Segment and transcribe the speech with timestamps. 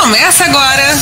[0.00, 0.96] Começa agora.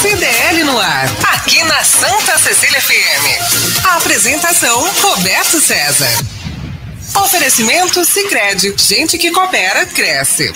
[0.00, 1.04] CDL no ar,
[1.34, 3.84] aqui na Santa Cecília FM.
[3.84, 6.08] A apresentação Roberto César.
[7.22, 10.50] Oferecimento Sicredi, gente que coopera cresce.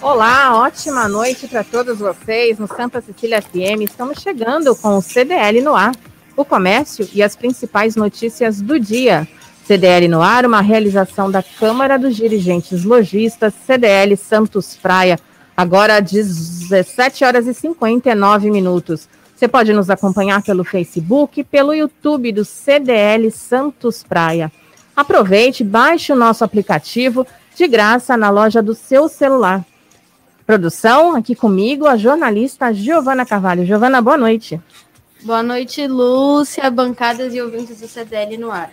[0.00, 3.82] Olá, ótima noite para todos vocês no Santa Cecília FM.
[3.82, 5.92] Estamos chegando com o CDL no ar,
[6.34, 9.28] o comércio e as principais notícias do dia.
[9.66, 15.18] CDL no ar, uma realização da Câmara dos Dirigentes Logistas, CDL Santos Praia,
[15.56, 19.08] agora às 17 horas e 59 minutos.
[19.34, 24.50] Você pode nos acompanhar pelo Facebook, pelo YouTube do CDL Santos Praia.
[24.94, 29.64] Aproveite, baixe o nosso aplicativo de graça na loja do seu celular.
[30.46, 33.66] Produção, aqui comigo, a jornalista Giovana Carvalho.
[33.66, 34.60] Giovana, boa noite.
[35.22, 38.70] Boa noite, Lúcia, bancadas e ouvintes do CDL no ar.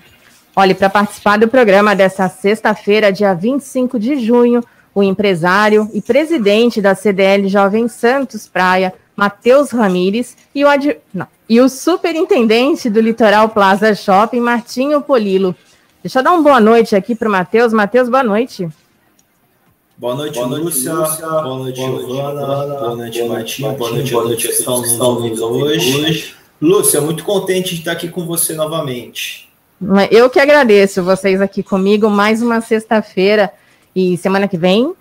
[0.55, 4.63] Olhe, para participar do programa dessa sexta-feira, dia 25 de junho,
[4.93, 10.97] o empresário e presidente da CDL Jovem Santos Praia, Matheus Ramires, e o, ad...
[11.13, 15.55] Não, e o superintendente do Litoral Plaza Shopping, Martinho Polilo.
[16.01, 17.71] Deixa eu dar uma boa noite aqui para o Matheus.
[17.71, 18.67] Matheus, boa noite.
[19.95, 20.93] Boa noite, boa noite Lúcia.
[20.93, 21.27] Lúcia.
[21.27, 22.45] Boa noite, Giovana.
[22.45, 23.71] Boa noite, Martinho.
[23.73, 26.35] Boa noite, boa noite, que estão nos ouvindo hoje.
[26.61, 29.49] Lúcia, muito contente de estar aqui com você novamente.
[30.09, 33.51] Eu que agradeço vocês aqui comigo mais uma sexta-feira
[33.95, 34.93] e semana que vem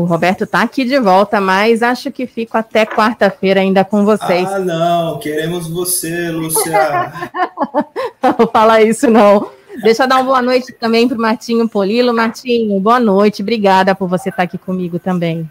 [0.00, 4.48] o Roberto tá aqui de volta, mas acho que fico até quarta-feira ainda com vocês.
[4.48, 7.12] Ah, não, queremos você, Lúcia.
[8.22, 9.50] não vou falar isso não.
[9.82, 12.14] Deixa eu dar uma boa noite também para o Martinho Polilo.
[12.14, 15.48] Martinho, boa noite, obrigada por você estar aqui comigo também.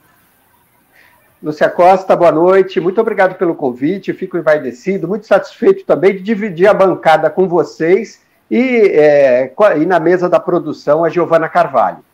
[1.43, 2.79] Lúcia Costa, boa noite.
[2.79, 4.13] Muito obrigado pelo convite.
[4.13, 9.99] Fico envaidecido, muito satisfeito também de dividir a bancada com vocês e, é, e na
[9.99, 12.08] mesa da produção a Giovana Carvalho.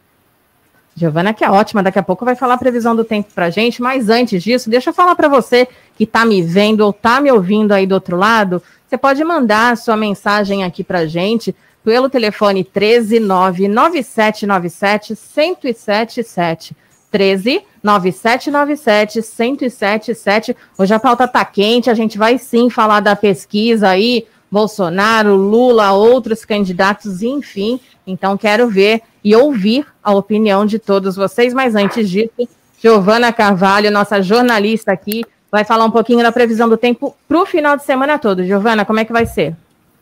[0.96, 3.82] Giovana, que é ótima, daqui a pouco vai falar a previsão do tempo para gente,
[3.82, 5.68] mas antes disso, deixa eu falar para você
[5.98, 9.76] que está me vendo ou está me ouvindo aí do outro lado, você pode mandar
[9.76, 11.54] sua mensagem aqui para gente
[11.84, 16.74] pelo telefone 1399797 1077
[17.12, 20.56] 13 9797 1077.
[20.78, 25.92] Hoje a pauta tá quente, a gente vai sim falar da pesquisa aí Bolsonaro, Lula,
[25.92, 27.82] outros candidatos, enfim.
[28.08, 31.52] Então, quero ver e ouvir a opinião de todos vocês.
[31.52, 32.48] Mas antes disso,
[32.80, 37.46] Giovana Carvalho, nossa jornalista aqui, vai falar um pouquinho da previsão do tempo para o
[37.46, 38.46] final de semana todo.
[38.46, 39.56] Giovana, como é que vai ser?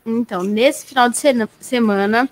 [0.06, 1.18] Então, nesse final de
[1.62, 2.30] semana,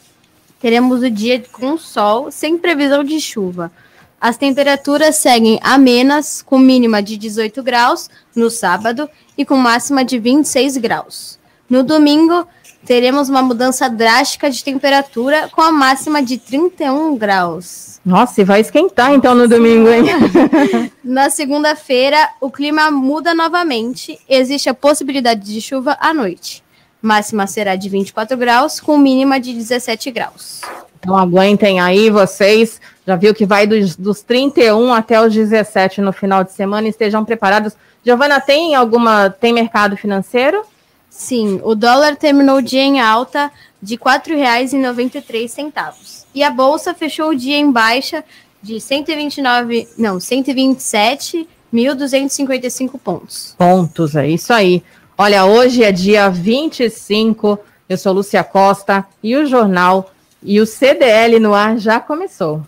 [0.59, 3.71] teremos o dia com sol, sem previsão de chuva.
[4.19, 10.19] As temperaturas seguem amenas, com mínima de 18 graus no sábado e com máxima de
[10.19, 11.39] 26 graus.
[11.69, 12.45] No domingo,
[12.85, 17.99] teremos uma mudança drástica de temperatura com a máxima de 31 graus.
[18.05, 20.05] Nossa, e vai esquentar então no domingo, hein?
[21.03, 24.19] Na segunda-feira, o clima muda novamente.
[24.27, 26.63] Existe a possibilidade de chuva à noite.
[27.01, 30.61] Máxima será de 24 graus, com mínima de 17 graus.
[30.99, 32.79] Então aguentem aí vocês.
[33.05, 36.87] Já viu que vai dos, dos 31 até os 17 no final de semana.
[36.87, 37.73] Estejam preparados.
[38.05, 39.29] Giovana, tem alguma.
[39.29, 40.63] Tem mercado financeiro?
[41.11, 43.51] Sim, o dólar terminou o dia em alta
[43.83, 46.23] de R$ 4,93.
[46.33, 48.23] E a bolsa fechou o dia em baixa
[48.63, 53.53] de 129, não, 127.255 pontos.
[53.57, 54.81] Pontos, é isso aí.
[55.17, 57.59] Olha, hoje é dia 25.
[57.89, 60.09] Eu sou Lúcia Costa e o jornal
[60.41, 62.61] e o CDL no ar já começou.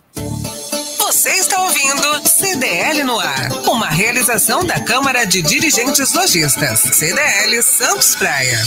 [1.24, 8.14] Você está ouvindo CDL no ar, uma realização da Câmara de Dirigentes Lojistas, CDL Santos
[8.14, 8.58] Praia.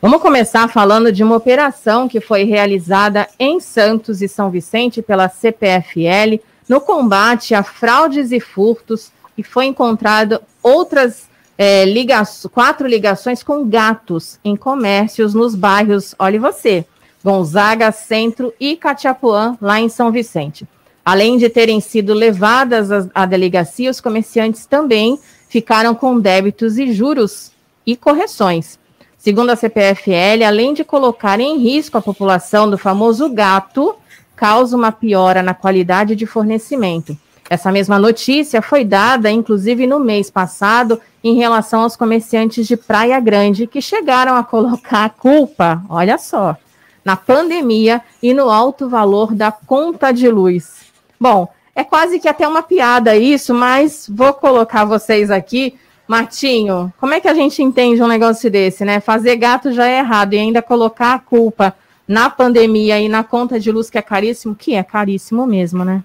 [0.00, 5.28] Vamos começar falando de uma operação que foi realizada em Santos e São Vicente pela
[5.28, 11.28] CPFL no combate a fraudes e furtos e foi encontrado outras
[11.58, 11.84] é,
[12.50, 16.86] quatro ligações com gatos em comércios nos bairros, olhe você,
[17.22, 20.66] Gonzaga, Centro e Catiapuã, lá em São Vicente.
[21.10, 25.18] Além de terem sido levadas à delegacia, os comerciantes também
[25.48, 27.50] ficaram com débitos e juros
[27.86, 28.78] e correções.
[29.16, 33.96] Segundo a CPFL, além de colocar em risco a população do famoso gato,
[34.36, 37.16] causa uma piora na qualidade de fornecimento.
[37.48, 43.18] Essa mesma notícia foi dada, inclusive, no mês passado, em relação aos comerciantes de Praia
[43.18, 46.54] Grande, que chegaram a colocar a culpa, olha só,
[47.02, 50.77] na pandemia e no alto valor da conta de luz.
[51.20, 55.78] Bom, é quase que até uma piada isso, mas vou colocar vocês aqui.
[56.06, 58.98] Martinho, como é que a gente entende um negócio desse, né?
[58.98, 61.74] Fazer gato já é errado e ainda colocar a culpa
[62.06, 66.02] na pandemia e na conta de luz que é caríssimo, que é caríssimo mesmo, né?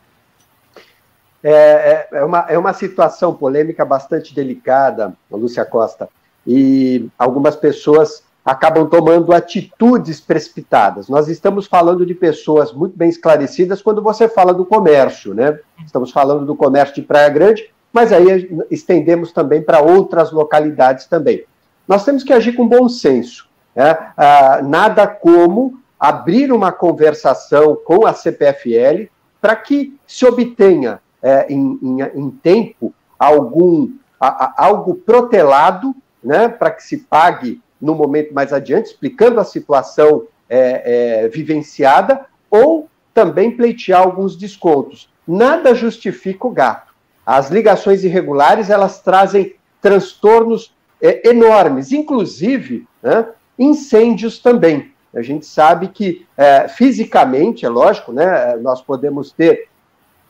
[1.44, 6.08] é, é, é, uma, é uma situação polêmica bastante delicada, Lúcia Costa,
[6.48, 11.08] e algumas pessoas acabam tomando atitudes precipitadas.
[11.08, 15.60] Nós estamos falando de pessoas muito bem esclarecidas quando você fala do comércio, né?
[15.86, 21.46] Estamos falando do comércio de Praia Grande, mas aí estendemos também para outras localidades também.
[21.88, 23.48] Nós temos que agir com bom senso.
[23.76, 23.98] Né?
[24.18, 29.08] Ah, nada como abrir uma conversação com a CPFL
[29.40, 36.50] para que se obtenha é, em, em, em, tempo algum a, a, algo protelado, né,
[36.50, 42.88] para que se pague no momento mais adiante, explicando a situação é, é, vivenciada, ou
[43.14, 45.10] também pleitear alguns descontos.
[45.28, 46.94] Nada justifica o gato.
[47.26, 53.28] As ligações irregulares elas trazem transtornos é, enormes, inclusive né,
[53.60, 54.92] incêndios também.
[55.14, 59.68] A gente sabe que é, fisicamente, é lógico, né, nós podemos ter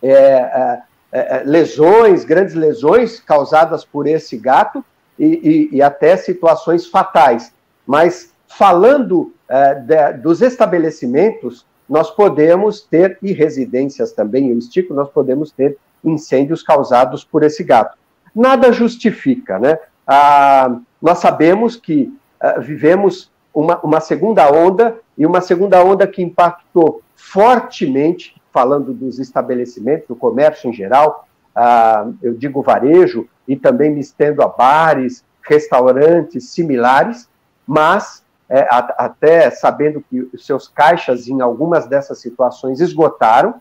[0.01, 4.83] é, é, é, lesões, grandes lesões causadas por esse gato
[5.24, 7.54] e, e, e até situações fatais.
[7.88, 15.10] Mas falando é, de, dos estabelecimentos, nós podemos ter, e residências também, eu estico, nós
[15.10, 17.98] podemos ter incêndios causados por esse gato.
[18.36, 19.78] Nada justifica, né?
[20.06, 26.24] Ah, nós sabemos que ah, vivemos uma, uma segunda onda, e uma segunda onda que
[26.24, 33.92] impactou fortemente, falando dos estabelecimentos, do comércio em geral, ah, eu digo varejo, e também
[33.92, 37.30] me estendo a bares, restaurantes similares,
[37.68, 43.56] mas é, a, até sabendo que os seus caixas em algumas dessas situações esgotaram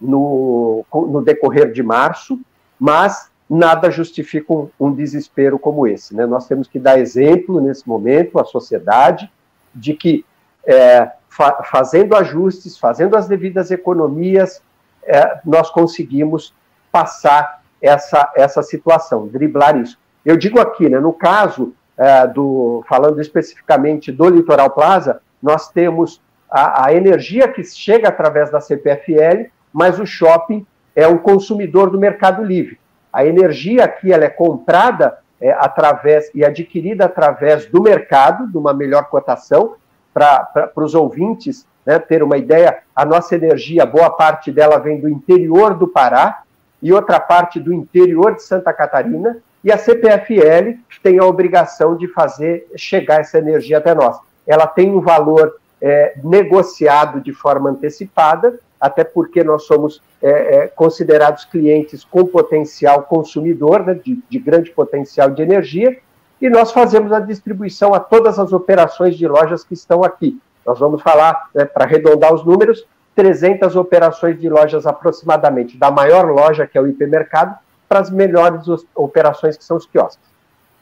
[0.00, 2.40] no, no decorrer de março,
[2.78, 6.14] mas nada justifica um, um, desespero como esse.
[6.14, 6.26] Né?
[6.26, 9.30] Nós temos que dar exemplo nesse momento à sociedade
[9.74, 10.24] de que
[10.64, 14.62] é, fa fazendo ajustes, fazendo as devidas economias,
[15.02, 16.54] é, nós conseguimos
[16.90, 19.98] passar essa, essa situação, driblar isso.
[20.24, 26.22] Eu digo aqui, né, no caso é, do, falando especificamente do Litoral Plaza, nós temos
[26.48, 30.64] a, a energia que chega através da CPFL, mas o shopping
[30.94, 32.78] é um consumidor do Mercado Livre.
[33.12, 38.72] A energia aqui ela é comprada é, através e adquirida através do mercado, de uma
[38.72, 39.74] melhor cotação,
[40.14, 45.08] para os ouvintes né, ter uma ideia, a nossa energia, boa parte dela vem do
[45.08, 46.41] interior do Pará
[46.82, 52.08] e outra parte do interior de Santa Catarina, e a CPFL tem a obrigação de
[52.08, 54.18] fazer chegar essa energia até nós.
[54.46, 60.66] Ela tem um valor é, negociado de forma antecipada, até porque nós somos é, é,
[60.66, 65.96] considerados clientes com potencial consumidor, né, de, de, grande potencial de energia,
[66.40, 70.40] e nós fazemos a distribuição a todas as operações de lojas que estão aqui.
[70.66, 72.84] Nós vamos falar, né, para arredondar os números,
[73.14, 77.54] 300 operações de lojas aproximadamente, da maior loja, que é o hipermercado,
[77.88, 78.64] para as melhores
[78.94, 80.32] operações, que são os quiosques.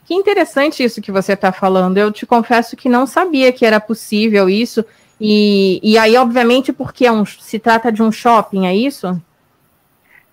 [0.05, 1.97] Que interessante isso que você está falando.
[1.97, 4.83] Eu te confesso que não sabia que era possível isso.
[5.19, 9.21] E, e aí, obviamente, porque é um, se trata de um shopping, é isso?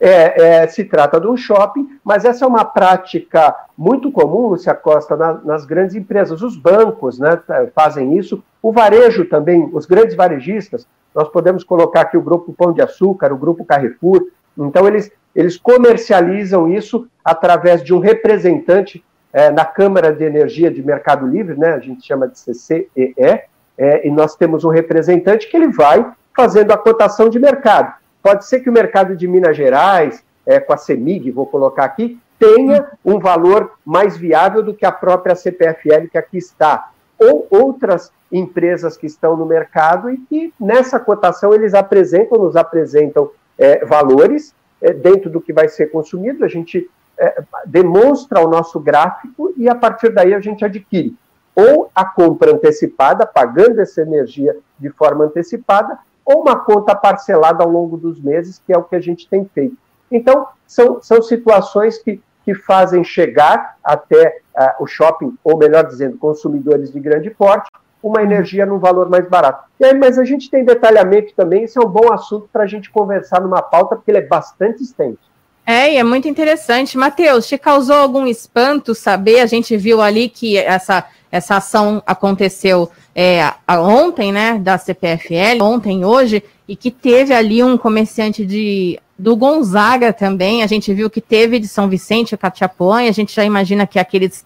[0.01, 4.75] É, é, se trata de um shopping, mas essa é uma prática muito comum, Lúcia
[4.75, 6.41] Costa, na, nas grandes empresas.
[6.41, 7.41] Os bancos né,
[7.75, 10.87] fazem isso, o varejo também, os grandes varejistas,
[11.19, 15.57] nós podemos colocar aqui o Grupo Pão de Açúcar, o Grupo Carrefour, então eles, eles
[15.57, 21.71] comercializam isso através de um representante é, na Câmara de Energia de Mercado Livre, né,
[21.71, 26.71] a gente chama de CCEE, é, e nós temos um representante que ele vai fazendo
[26.71, 27.95] a cotação de mercado.
[28.23, 32.17] Pode ser que o mercado de Minas Gerais, é, com a CEMIG, vou colocar aqui,
[32.39, 38.13] tenha um valor mais viável do que a própria CPFL que aqui está, ou outras
[38.31, 44.55] empresas que estão no mercado e que nessa cotação eles apresentam, nos apresentam é, valores
[44.81, 49.69] é, dentro do que vai ser consumido, a gente é, demonstra o nosso gráfico e
[49.69, 51.17] a partir daí a gente adquire
[51.59, 57.69] ou a compra antecipada, pagando essa energia de forma antecipada, ou uma conta parcelada ao
[57.69, 59.77] longo dos meses, que é o que a gente tem feito.
[60.09, 66.17] Então, são, são situações que, que fazem chegar até uh, o shopping, ou melhor dizendo,
[66.17, 67.69] consumidores de grande porte,
[68.03, 69.65] uma energia num valor mais barato.
[69.81, 72.67] E aí, mas a gente tem detalhamento também, esse é um bom assunto para a
[72.67, 75.19] gente conversar numa pauta, porque ele é bastante extenso.
[75.67, 76.97] É, e é muito interessante.
[76.97, 79.41] Matheus, te causou algum espanto saber?
[79.41, 86.05] A gente viu ali que essa essa ação aconteceu é, ontem, né, da CPFL, ontem,
[86.05, 90.63] hoje, e que teve ali um comerciante de do Gonzaga também.
[90.63, 93.99] A gente viu que teve de São Vicente, o Catiapuã, a gente já imagina que
[93.99, 94.45] aqueles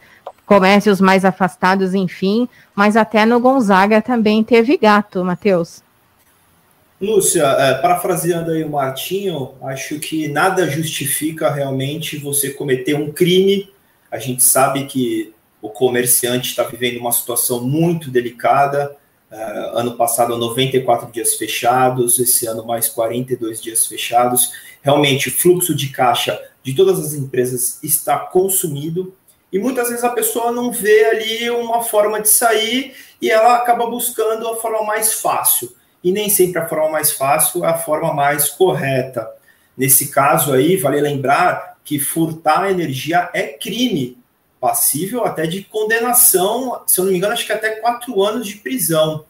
[0.52, 5.82] comércios mais afastados, enfim, mas até no Gonzaga também teve gato, Matheus.
[7.00, 13.70] Lúcia, é, parafraseando aí o Martinho, acho que nada justifica realmente você cometer um crime.
[14.10, 15.32] A gente sabe que
[15.62, 18.94] o comerciante está vivendo uma situação muito delicada.
[19.30, 24.52] Uh, ano passado, 94 dias fechados, esse ano, mais 42 dias fechados.
[24.82, 29.14] Realmente, o fluxo de caixa de todas as empresas está consumido
[29.52, 33.86] e muitas vezes a pessoa não vê ali uma forma de sair e ela acaba
[33.86, 35.70] buscando a forma mais fácil
[36.02, 39.28] e nem sempre a forma mais fácil é a forma mais correta.
[39.76, 44.18] Nesse caso aí, vale lembrar que furtar energia é crime,
[44.60, 48.56] passível até de condenação, se eu não me engano, acho que até quatro anos de
[48.56, 49.24] prisão.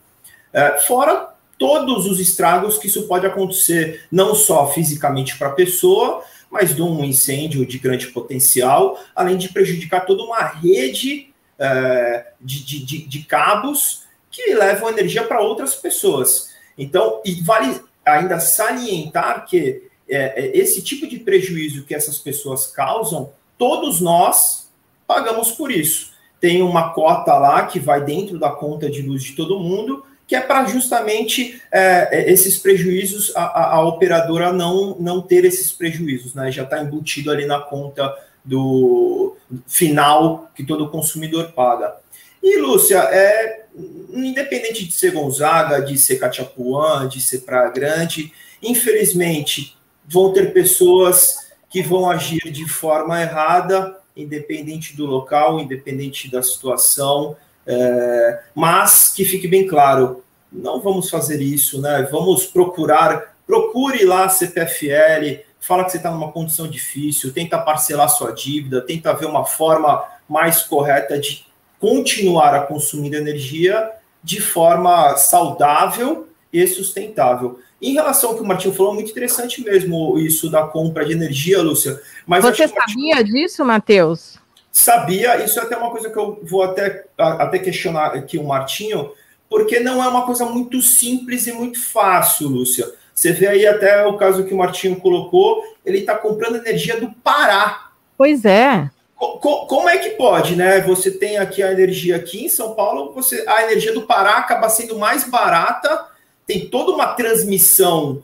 [0.53, 6.23] É, fora todos os estragos que isso pode acontecer, não só fisicamente para a pessoa,
[6.53, 12.63] mas de um incêndio de grande potencial, além de prejudicar toda uma rede é, de,
[12.63, 16.51] de, de cabos que levam energia para outras pessoas.
[16.77, 23.33] Então, e vale ainda salientar que é, esse tipo de prejuízo que essas pessoas causam,
[23.57, 24.71] todos nós
[25.07, 26.13] pagamos por isso.
[26.39, 30.37] Tem uma cota lá que vai dentro da conta de luz de todo mundo, que
[30.37, 35.71] é para justamente é, é, esses prejuízos, a, a, a, operadora não, não ter esses
[35.73, 36.51] prejuízos, né?
[36.51, 39.37] Já está embutido ali na conta do
[39.67, 41.97] final que todo consumidor paga.
[42.43, 43.67] E, Lúcia, é,
[44.11, 49.77] independente de ser Gonzaga, de ser Cachapuã, de ser Praia Grande, infelizmente
[50.09, 57.37] vão ter pessoas que vão agir de forma errada, independente do local, independente da situação,
[57.67, 62.07] é, mas que fique bem claro, não vamos fazer isso, né?
[62.11, 68.09] Vamos procurar, procure lá a CPFL, fala que você está numa condição difícil, tenta parcelar
[68.09, 71.47] sua dívida, tenta ver uma forma mais correta de
[71.79, 73.91] continuar a consumir energia
[74.23, 77.59] de forma saudável e sustentável.
[77.81, 81.61] Em relação ao que o Martinho falou, muito interessante mesmo isso da compra de energia,
[81.61, 82.01] Lúcia.
[82.25, 83.25] Mas Você sabia Martinho...
[83.25, 84.39] disso, Matheus?
[84.73, 89.13] Sabia, isso é até uma coisa que eu vou até, até questionar aqui o Martinho,
[89.49, 92.91] porque não é uma coisa muito simples e muito fácil, Lúcia.
[93.15, 97.13] Você vê aí até o caso que o Martinho colocou, ele está comprando energia do
[97.13, 97.91] Pará.
[98.17, 98.91] Pois é.
[99.15, 100.81] Como é que pode, né?
[100.81, 104.71] Você tem aqui a energia aqui em São Paulo, você a energia do Pará acaba
[104.71, 106.07] sendo mais barata,
[106.47, 108.23] tem toda uma transmissão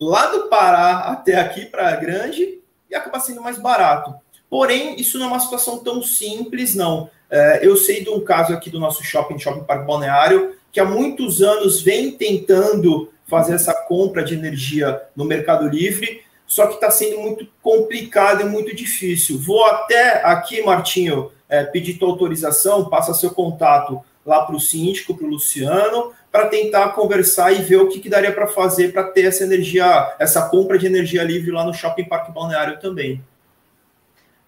[0.00, 4.14] lá do Pará até aqui para Grande e acaba sendo mais barato.
[4.50, 7.10] Porém, isso não é uma situação tão simples, não.
[7.30, 10.84] É, eu sei de um caso aqui do nosso shopping, Shopping Parque Balneário, que há
[10.84, 16.90] muitos anos vem tentando fazer essa compra de energia no Mercado Livre só que está
[16.90, 19.38] sendo muito complicado e muito difícil.
[19.38, 25.14] Vou até aqui, Martinho, é, pedir tua autorização, passa seu contato lá para o síndico,
[25.14, 29.04] para o Luciano, para tentar conversar e ver o que, que daria para fazer para
[29.04, 33.22] ter essa energia, essa compra de energia livre lá no Shopping Parque Balneário também.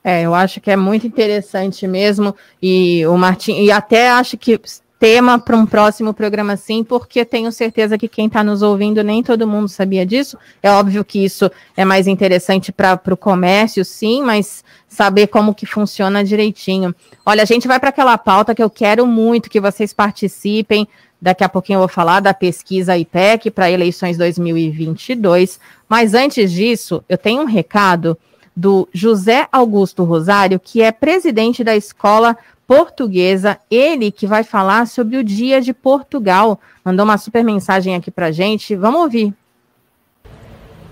[0.03, 4.59] É, eu acho que é muito interessante mesmo, e o Martim, e até acho que
[5.01, 9.23] tema para um próximo programa sim, porque tenho certeza que quem está nos ouvindo, nem
[9.23, 10.37] todo mundo sabia disso.
[10.63, 15.65] É óbvio que isso é mais interessante para o comércio, sim, mas saber como que
[15.65, 16.95] funciona direitinho.
[17.25, 20.87] Olha, a gente vai para aquela pauta que eu quero muito que vocês participem.
[21.21, 25.59] Daqui a pouquinho eu vou falar da pesquisa IPEC para eleições 2022.
[25.89, 28.19] Mas antes disso, eu tenho um recado
[28.61, 32.37] do José Augusto Rosário, que é presidente da Escola
[32.67, 36.61] portuguesa, ele que vai falar sobre o Dia de Portugal.
[36.85, 38.77] Mandou uma super mensagem aqui para gente.
[38.77, 39.35] Vamos ouvir.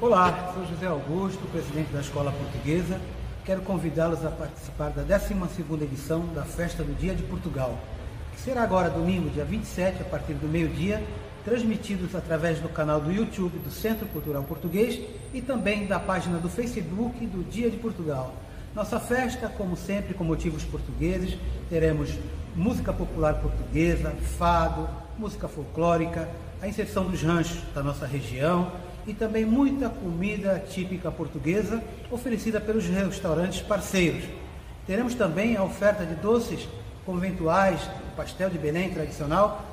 [0.01, 2.99] Olá, sou José Augusto, presidente da Escola Portuguesa.
[3.45, 7.79] Quero convidá-los a participar da 12ª edição da Festa do Dia de Portugal,
[8.33, 11.03] que será agora domingo, dia 27, a partir do meio-dia,
[11.49, 15.00] transmitidos através do canal do YouTube do Centro Cultural Português
[15.33, 18.35] e também da página do Facebook do Dia de Portugal.
[18.75, 21.38] Nossa festa, como sempre, com motivos portugueses,
[21.71, 22.11] teremos
[22.55, 24.87] música popular portuguesa, fado,
[25.19, 26.28] música folclórica,
[26.61, 28.71] a inserção dos ranchos da nossa região
[29.07, 34.25] e também muita comida típica portuguesa oferecida pelos restaurantes parceiros.
[34.87, 36.69] Teremos também a oferta de doces
[37.07, 37.81] conventuais,
[38.14, 39.64] pastel de Belém tradicional,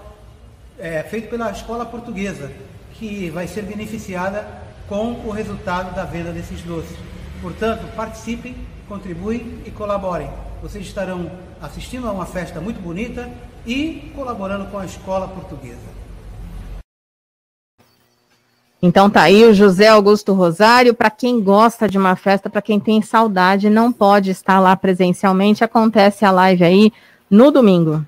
[0.80, 2.52] é, feito pela escola portuguesa,
[2.94, 4.46] que vai ser beneficiada
[4.88, 6.98] com o resultado da venda desses doces.
[7.42, 8.56] Portanto, participem
[8.88, 10.30] contribuem e colaborem.
[10.62, 13.30] Vocês estarão assistindo a uma festa muito bonita
[13.66, 15.96] e colaborando com a escola portuguesa.
[18.82, 20.94] Então tá aí o José Augusto Rosário.
[20.94, 25.64] Para quem gosta de uma festa, para quem tem saudade, não pode estar lá presencialmente.
[25.64, 26.94] Acontece a live aí
[27.36, 28.04] no domingo.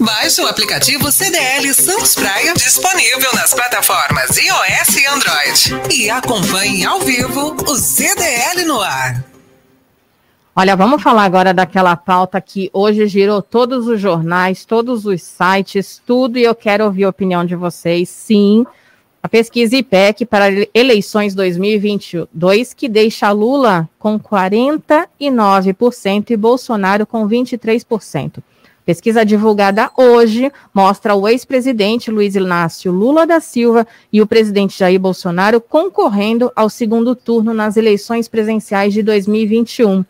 [0.00, 5.72] Baixe o aplicativo CDL Santos Praia, disponível nas plataformas iOS e Android.
[5.94, 9.24] E acompanhe ao vivo o CDL no ar.
[10.54, 16.02] Olha, vamos falar agora daquela pauta que hoje girou todos os jornais, todos os sites,
[16.04, 18.08] tudo, e eu quero ouvir a opinião de vocês.
[18.08, 18.66] Sim,
[19.22, 28.42] a pesquisa IPEC para eleições 2022, que deixa Lula com 49% e Bolsonaro com 23%.
[28.86, 35.00] Pesquisa divulgada hoje mostra o ex-presidente Luiz Inácio Lula da Silva e o presidente Jair
[35.00, 40.04] Bolsonaro concorrendo ao segundo turno nas eleições presenciais de 2021.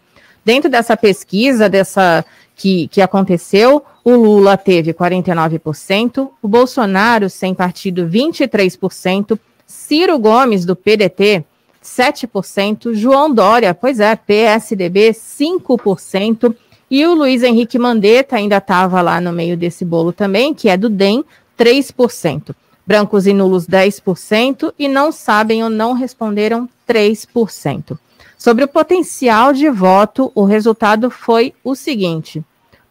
[0.44, 2.22] Dentro dessa pesquisa, dessa
[2.54, 10.76] que, que aconteceu, o Lula teve 49%, o Bolsonaro, sem partido, 23%, Ciro Gomes, do
[10.76, 11.46] PDT,
[11.82, 16.54] 7%, João Dória, pois é, PSDB, 5%,
[16.90, 20.76] e o Luiz Henrique Mandetta ainda estava lá no meio desse bolo também, que é
[20.76, 21.24] do DEM,
[21.58, 22.54] 3%.
[22.86, 27.98] Brancos e nulos, 10%, e não sabem ou não responderam, 3%.
[28.38, 32.44] Sobre o potencial de voto, o resultado foi o seguinte: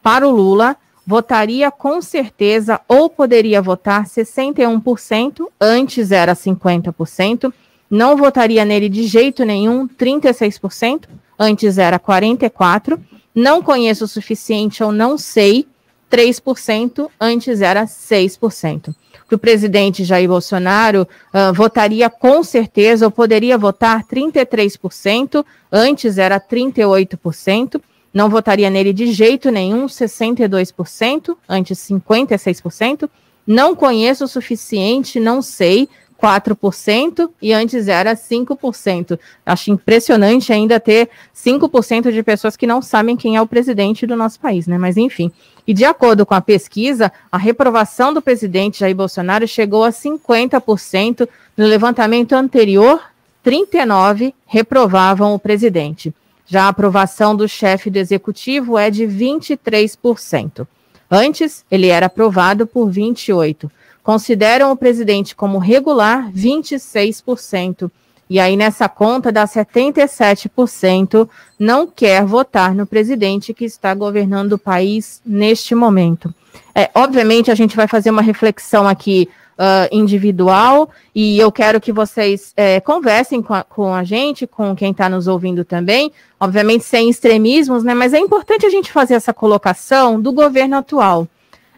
[0.04, 0.76] para o Lula,
[1.08, 7.54] votaria com certeza ou poderia votar 61%, antes era 50%,
[7.90, 11.04] não votaria nele de jeito nenhum, 36%,
[11.40, 13.00] antes era 44%,
[13.36, 15.68] não conheço o suficiente ou não sei,
[16.10, 18.96] 3%, antes era 6%
[19.28, 26.40] que o presidente Jair Bolsonaro uh, votaria com certeza, ou poderia votar 33%, antes era
[26.40, 27.82] 38%,
[28.14, 33.10] não votaria nele de jeito nenhum, 62%, antes 56%,
[33.46, 35.90] não conheço o suficiente, não sei,
[36.22, 39.20] 4% e antes era 5%.
[39.46, 44.16] Acho impressionante ainda ter 5% de pessoas que não sabem quem é o presidente do
[44.16, 44.78] nosso país, né?
[44.78, 45.32] Mas enfim.
[45.68, 51.28] E de acordo com a pesquisa, a reprovação do presidente Jair Bolsonaro chegou a 50%.
[51.58, 53.02] No levantamento anterior,
[53.44, 56.14] 39 reprovavam o presidente.
[56.48, 60.68] Já a aprovação do chefe do executivo é de 23%.
[61.10, 63.70] Antes, ele era aprovado por 28%.
[64.06, 67.90] Consideram o presidente como regular 26%.
[68.30, 74.60] E aí, nessa conta, dá 77% não quer votar no presidente que está governando o
[74.60, 76.32] país neste momento.
[76.76, 81.92] É, obviamente, a gente vai fazer uma reflexão aqui uh, individual e eu quero que
[81.92, 86.84] vocês é, conversem com a, com a, gente, com quem está nos ouvindo também, obviamente
[86.84, 87.96] sem extremismos, né?
[87.96, 91.28] Mas é importante a gente fazer essa colocação do governo atual.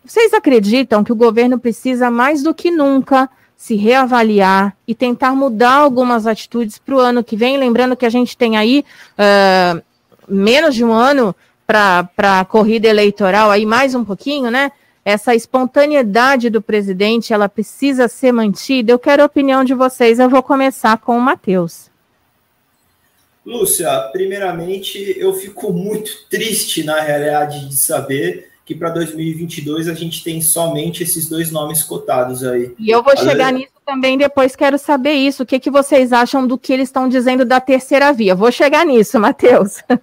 [0.07, 5.73] Vocês acreditam que o governo precisa mais do que nunca se reavaliar e tentar mudar
[5.73, 7.57] algumas atitudes para o ano que vem?
[7.57, 8.85] Lembrando que a gente tem aí
[9.19, 9.83] uh,
[10.25, 14.71] menos de um ano para a corrida eleitoral, aí mais um pouquinho, né?
[15.03, 18.93] Essa espontaneidade do presidente, ela precisa ser mantida.
[18.93, 20.19] Eu quero a opinião de vocês.
[20.19, 21.89] Eu vou começar com o Matheus.
[23.45, 30.21] Lúcia, primeiramente, eu fico muito triste, na realidade, de saber que para 2022 a gente
[30.21, 32.73] tem somente esses dois nomes cotados aí.
[32.77, 35.43] E eu vou chegar nisso também depois, quero saber isso.
[35.43, 38.35] O que, que vocês acham do que eles estão dizendo da terceira via?
[38.35, 39.81] Vou chegar nisso, Matheus.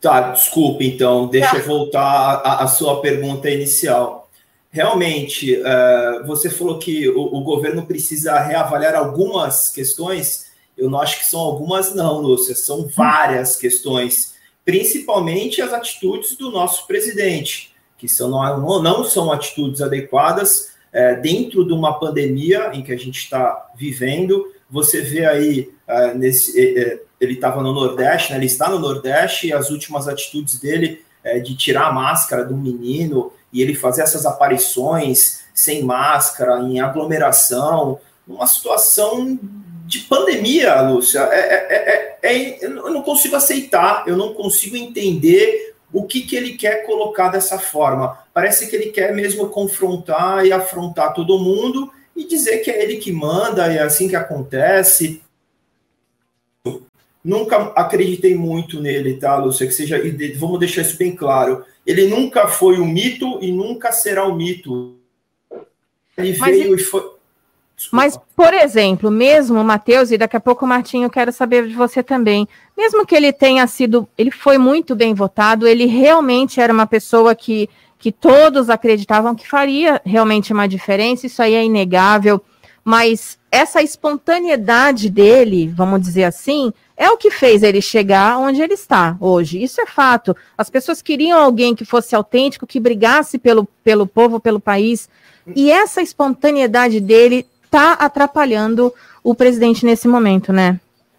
[0.00, 1.56] Tá, desculpe, então, deixa tá.
[1.56, 4.28] eu voltar à sua pergunta inicial.
[4.70, 10.52] Realmente, uh, você falou que o, o, governo precisa reavaliar algumas questões.
[10.76, 16.50] Eu não acho que são algumas, não, Lúcia, são várias questões, principalmente as atitudes do
[16.50, 17.73] nosso presidente
[18.04, 22.98] que são, não, não são atitudes adequadas é, dentro de uma pandemia em que a
[22.98, 24.52] gente está vivendo.
[24.70, 28.78] Você vê aí, é, nesse, é, é ele estava no Nordeste, né, ele está no
[28.78, 33.74] Nordeste, e as últimas atitudes dele é, de tirar a máscara do menino e ele
[33.74, 39.38] fazer essas aparições sem máscara, em aglomeração, numa situação
[39.86, 41.20] de pandemia, Lúcia.
[41.32, 46.54] É, é, é, eu não consigo aceitar, eu não consigo entender o que, que ele
[46.54, 48.18] quer colocar dessa forma.
[48.34, 52.96] Parece que ele quer mesmo confrontar e afrontar todo mundo e dizer que é ele
[52.96, 55.22] que manda e é assim que acontece.
[57.24, 59.66] Nunca acreditei muito nele, tá, Lúcia?
[59.68, 60.02] Que seja,
[60.36, 61.64] vamos deixar isso bem claro.
[61.86, 64.96] Ele nunca foi um mito e nunca será um mito.
[66.18, 67.13] Ele Mas veio e foi.
[67.90, 71.74] Mas, por exemplo, mesmo o Matheus, e daqui a pouco, Martinho, eu quero saber de
[71.74, 72.48] você também.
[72.76, 77.34] Mesmo que ele tenha sido, ele foi muito bem votado, ele realmente era uma pessoa
[77.34, 82.40] que, que todos acreditavam que faria realmente uma diferença, isso aí é inegável.
[82.84, 88.74] mas essa espontaneidade dele, vamos dizer assim, é o que fez ele chegar onde ele
[88.74, 89.62] está hoje.
[89.62, 90.36] Isso é fato.
[90.58, 95.08] As pessoas queriam alguém que fosse autêntico, que brigasse pelo, pelo povo, pelo país.
[95.54, 100.78] E essa espontaneidade dele está atrapalhando o presidente nesse momento, né?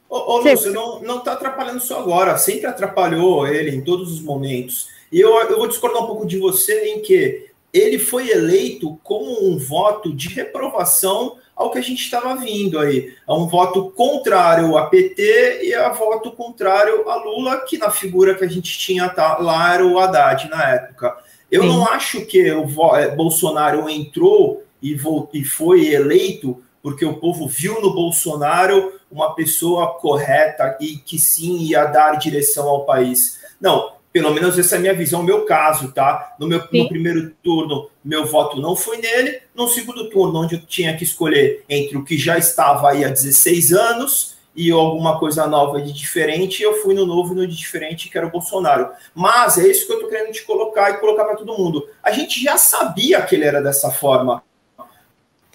[0.09, 4.21] Ô, ô Lúcio, não, não tá atrapalhando só agora, sempre atrapalhou ele em todos os
[4.21, 4.87] momentos.
[5.11, 9.21] E eu, eu vou discordar um pouco de você em que ele foi eleito com
[9.21, 13.13] um voto de reprovação ao que a gente estava vindo aí.
[13.27, 18.33] A um voto contrário a PT e a voto contrário a Lula, que na figura
[18.33, 21.17] que a gente tinha tá, lá era o Haddad na época.
[21.51, 21.67] Eu Sim.
[21.69, 27.81] não acho que o é, Bolsonaro entrou e, e foi eleito porque o povo viu
[27.81, 33.39] no Bolsonaro uma pessoa correta e que sim ia dar direção ao país.
[33.59, 36.35] Não, pelo menos essa é a minha visão, meu caso, tá?
[36.39, 39.41] No meu no primeiro turno, meu voto não foi nele.
[39.55, 43.09] No segundo turno, onde eu tinha que escolher entre o que já estava aí há
[43.09, 47.55] 16 anos e alguma coisa nova de diferente, eu fui no novo e no de
[47.55, 48.89] diferente, que era o Bolsonaro.
[49.13, 51.89] Mas é isso que eu tô querendo te colocar e colocar para todo mundo.
[52.01, 54.43] A gente já sabia que ele era dessa forma.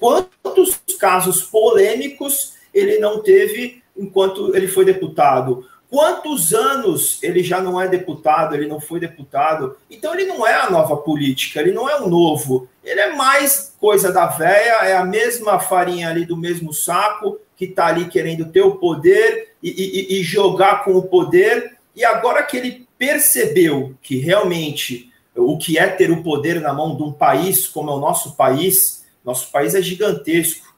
[0.01, 5.65] Quantos casos polêmicos ele não teve enquanto ele foi deputado?
[5.91, 9.77] Quantos anos ele já não é deputado, ele não foi deputado?
[9.91, 13.75] Então ele não é a nova política, ele não é o novo, ele é mais
[13.79, 18.47] coisa da véia, é a mesma farinha ali do mesmo saco, que está ali querendo
[18.47, 21.77] ter o poder e, e, e jogar com o poder.
[21.95, 26.97] E agora que ele percebeu que realmente o que é ter o poder na mão
[26.97, 30.75] de um país como é o nosso país, nosso país é gigantesco.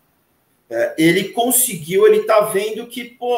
[0.70, 3.36] É, ele conseguiu, ele está vendo que, pô,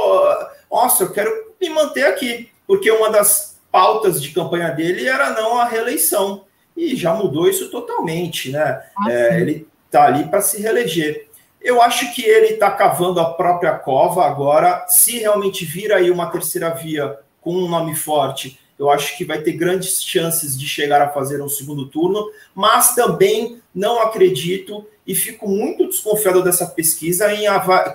[0.70, 5.58] nossa, eu quero me manter aqui, porque uma das pautas de campanha dele era não
[5.58, 6.44] a reeleição,
[6.76, 8.84] e já mudou isso totalmente, né?
[8.96, 11.28] Ah, é, ele está ali para se reeleger.
[11.60, 14.84] Eu acho que ele está cavando a própria cova agora.
[14.88, 19.40] Se realmente vir aí uma terceira via com um nome forte, eu acho que vai
[19.40, 25.14] ter grandes chances de chegar a fazer um segundo turno, mas também não acredito e
[25.14, 27.46] fico muito desconfiado dessa pesquisa em,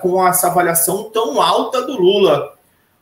[0.01, 2.53] com essa avaliação tão alta do Lula.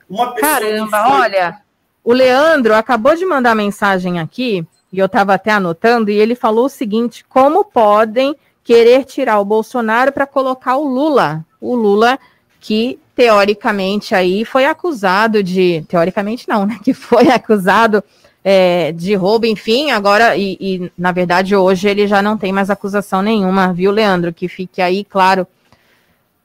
[0.10, 1.12] Uma Caramba, foi...
[1.12, 1.62] olha,
[2.04, 6.66] o Leandro acabou de mandar mensagem aqui, e eu estava até anotando, e ele falou
[6.66, 11.46] o seguinte: como podem querer tirar o Bolsonaro para colocar o Lula?
[11.60, 12.18] O Lula
[12.60, 16.80] que teoricamente aí foi acusado de, teoricamente não, né?
[16.84, 18.04] Que foi acusado
[18.44, 22.70] é, de roubo, enfim, agora, e, e, na verdade hoje ele já não tem mais
[22.70, 24.34] acusação nenhuma, viu, Leandro?
[24.34, 25.48] Que fique aí claro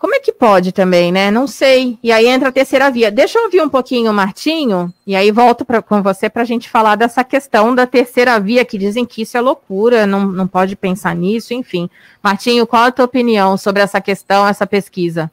[0.02, 1.30] como é que pode também, né?
[1.30, 1.96] Não sei.
[2.02, 3.08] E aí entra a terceira via.
[3.08, 6.68] Deixa eu ouvir um pouquinho Martinho, e aí volto pra, com você para a gente
[6.68, 10.74] falar dessa questão da terceira via, que dizem que isso é loucura, não, não pode
[10.74, 11.88] pensar nisso, enfim.
[12.20, 15.30] Martinho, qual a tua opinião sobre essa questão, essa pesquisa?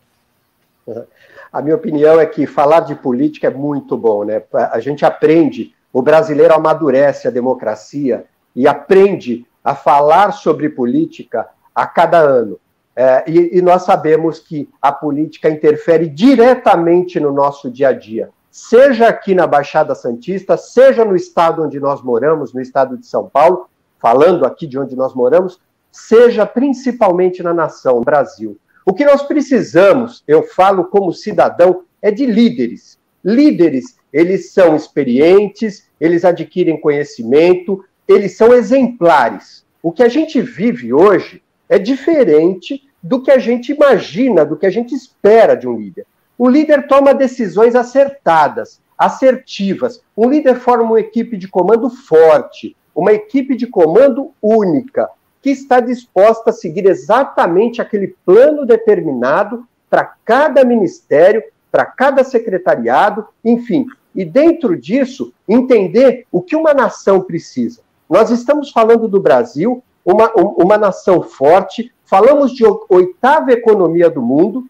[1.52, 4.44] A minha opinião é que falar de política é muito bom, né?
[4.54, 8.26] A gente aprende, o brasileiro amadurece a democracia
[8.56, 12.60] e aprende a falar sobre política a cada ano.
[12.96, 18.30] É, e, e nós sabemos que a política interfere diretamente no nosso dia a dia,
[18.52, 23.30] seja aqui na Baixada Santista, seja no estado onde nós moramos, no estado de São
[23.30, 28.58] Paulo, falando aqui de onde nós moramos, seja principalmente na nação, Brasil.
[28.90, 32.98] O que nós precisamos, eu falo como cidadão, é de líderes.
[33.24, 39.64] Líderes, eles são experientes, eles adquirem conhecimento, eles são exemplares.
[39.84, 44.66] O que a gente vive hoje é diferente do que a gente imagina, do que
[44.66, 46.08] a gente espera de um líder.
[46.36, 50.02] O líder toma decisões acertadas, assertivas.
[50.18, 55.08] Um líder forma uma equipe de comando forte, uma equipe de comando única,
[55.42, 63.26] que está disposta a seguir exatamente aquele plano determinado para cada ministério, para cada secretariado,
[63.44, 63.86] enfim.
[64.14, 67.82] E dentro disso, entender o que uma nação precisa.
[68.10, 74.66] Nós estamos falando do Brasil, uma, uma nação forte, falamos de oitava economia do mundo,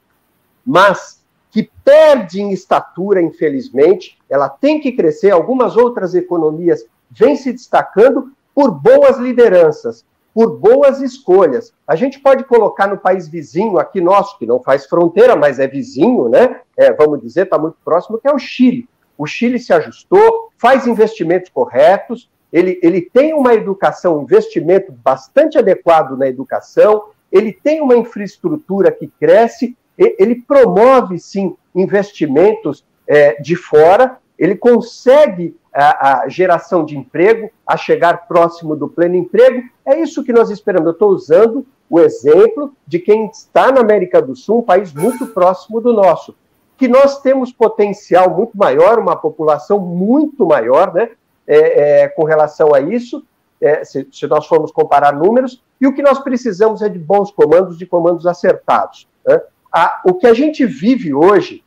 [0.65, 5.32] mas que perde em estatura, infelizmente, ela tem que crescer.
[5.32, 11.73] Algumas outras economias vêm se destacando por boas lideranças, por boas escolhas.
[11.87, 15.67] A gente pode colocar no país vizinho, aqui nosso, que não faz fronteira, mas é
[15.67, 16.61] vizinho, né?
[16.77, 18.87] É, vamos dizer, está muito próximo, que é o Chile.
[19.17, 25.57] O Chile se ajustou, faz investimentos corretos, ele, ele tem uma educação, um investimento bastante
[25.57, 33.55] adequado na educação, ele tem uma infraestrutura que cresce, ele promove, sim, investimentos é, de
[33.55, 39.63] fora, ele consegue a, geração de emprego, a chegar próximo do pleno emprego.
[39.86, 40.88] É isso que nós esperamos.
[40.88, 45.27] Eu estou usando o exemplo de quem está na América do Sul, um país muito
[45.27, 46.36] próximo do nosso,
[46.77, 51.10] que nós temos potencial muito maior, uma população muito maior, né,
[51.47, 53.25] é, é, com relação a isso,
[53.60, 57.32] é, se, se, nós formos comparar números, e o que nós precisamos é de bons
[57.32, 59.08] comandos, de comandos acertados.
[59.25, 59.41] Né?
[59.73, 61.63] A, o que a gente vive hoje,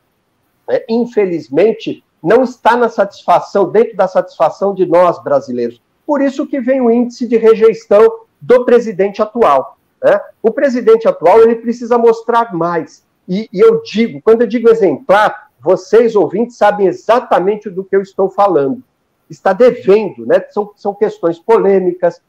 [0.67, 5.81] né, infelizmente, não está na satisfação, dentro da satisfação de nós brasileiros.
[6.05, 9.77] Por isso que vem o índice de rejeição do presidente atual.
[10.01, 10.19] Né?
[10.41, 13.03] O presidente atual ele precisa mostrar mais.
[13.27, 18.01] E, e eu digo, quando eu digo exemplar, vocês ouvintes sabem exatamente do que eu
[18.01, 18.83] estou falando.
[19.29, 20.45] Está devendo, né?
[20.49, 22.21] São, são questões polêmicas,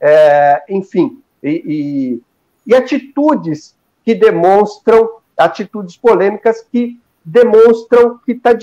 [0.00, 2.22] é, enfim, e, e,
[2.66, 8.56] e atitudes que demonstram, atitudes polêmicas que demonstram que está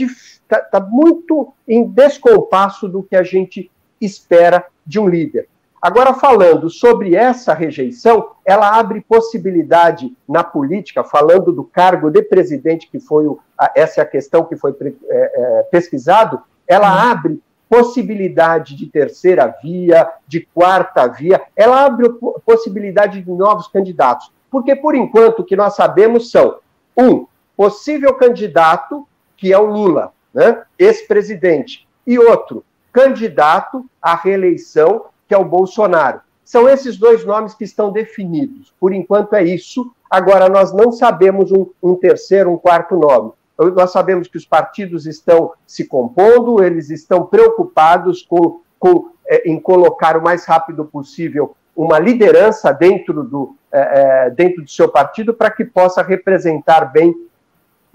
[0.48, 5.48] tá, tá muito em descompasso do que a gente espera de um líder.
[5.82, 12.90] Agora, falando sobre essa rejeição, ela abre possibilidade na política, falando do cargo de presidente,
[12.90, 13.40] que foi o,
[13.76, 17.12] essa é a questão que foi é, é, pesquisado, ela uhum.
[17.12, 22.10] abre possibilidade de terceira via, de quarta via, ela abre
[22.44, 24.32] possibilidade de novos candidatos.
[24.50, 26.58] Porque, por enquanto, o que nós sabemos são,
[26.98, 35.34] um, possível candidato, que é o Lula, né, ex-presidente, e outro, candidato à reeleição, que
[35.34, 36.22] é o Bolsonaro.
[36.44, 38.74] São esses dois nomes que estão definidos.
[38.80, 39.92] Por enquanto é isso.
[40.10, 43.32] Agora, nós não sabemos um, um terceiro, um quarto nome.
[43.58, 49.60] Nós sabemos que os partidos estão se compondo, eles estão preocupados com, com é, em
[49.60, 55.34] colocar o mais rápido possível uma liderança dentro do, é, é dentro do seu partido
[55.34, 57.14] para que possa representar bem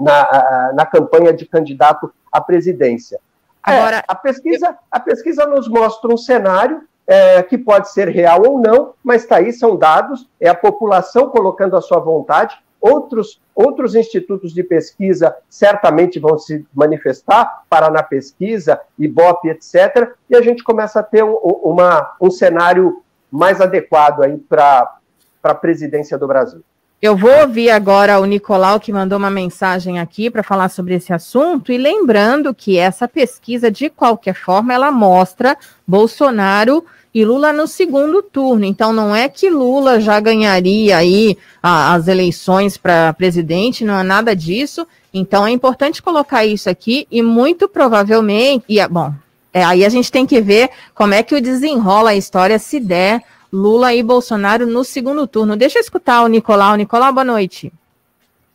[0.00, 3.20] na, na campanha de candidato à presidência.
[3.62, 8.42] Agora, é, a, pesquisa, a pesquisa nos mostra um cenário é, que pode ser real
[8.46, 12.58] ou não, mas está aí, são dados, é a população colocando a sua vontade.
[12.80, 20.40] Outros, outros institutos de pesquisa certamente vão se manifestar, Paraná Pesquisa, Ibope, etc., e a
[20.40, 24.96] gente começa a ter um, uma, um cenário mais adequado aí para
[25.42, 26.62] a presidência do Brasil.
[27.02, 31.14] Eu vou ouvir agora o Nicolau, que mandou uma mensagem aqui para falar sobre esse
[31.14, 36.84] assunto, e lembrando que essa pesquisa, de qualquer forma, ela mostra Bolsonaro
[37.14, 38.66] e Lula no segundo turno.
[38.66, 44.02] Então não é que Lula já ganharia aí a, as eleições para presidente, não é
[44.02, 44.86] nada disso.
[45.12, 49.14] Então é importante colocar isso aqui e muito provavelmente, e bom,
[49.54, 52.78] é, aí a gente tem que ver como é que o desenrola a história se
[52.78, 55.56] der Lula e Bolsonaro no segundo turno.
[55.56, 56.76] Deixa eu escutar o Nicolau.
[56.76, 57.72] Nicolau, boa noite.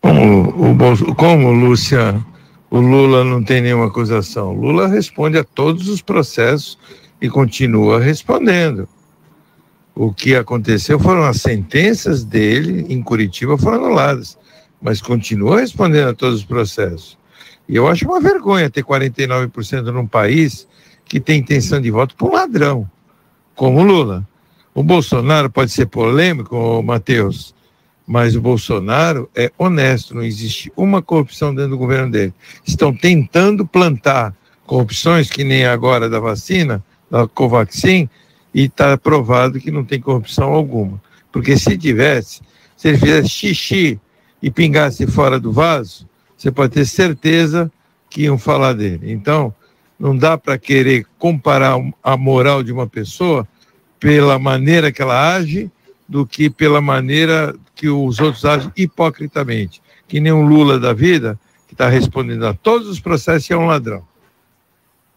[0.02, 2.24] Como, o, como Lúcia,
[2.70, 4.54] o Lula não tem nenhuma acusação?
[4.54, 6.78] Lula responde a todos os processos
[7.22, 8.88] e continua respondendo.
[9.94, 14.38] O que aconteceu foram as sentenças dele em Curitiba foram anuladas,
[14.82, 17.18] mas continua respondendo a todos os processos.
[17.68, 20.68] E eu acho uma vergonha ter 49% num país
[21.06, 22.90] que tem intenção de voto para um ladrão,
[23.56, 24.28] como Lula.
[24.76, 27.56] O Bolsonaro pode ser polêmico, Matheus,
[28.06, 32.34] mas o Bolsonaro é honesto, não existe uma corrupção dentro do governo dele.
[32.68, 34.36] Estão tentando plantar
[34.66, 38.10] corrupções, que nem agora da vacina, da Covaxin
[38.54, 41.02] e está provado que não tem corrupção alguma.
[41.32, 42.42] Porque se tivesse,
[42.76, 44.00] se ele fizesse xixi
[44.42, 47.72] e pingasse fora do vaso, você pode ter certeza
[48.10, 49.14] que iam falar dele.
[49.14, 49.56] Então,
[49.98, 53.48] não dá para querer comparar a moral de uma pessoa
[54.06, 55.72] pela maneira que ela age
[56.08, 59.82] do que pela maneira que os outros agem hipocritamente.
[60.08, 63.58] Que nem um Lula da vida, que está respondendo a todos os processos e é
[63.58, 64.04] um ladrão.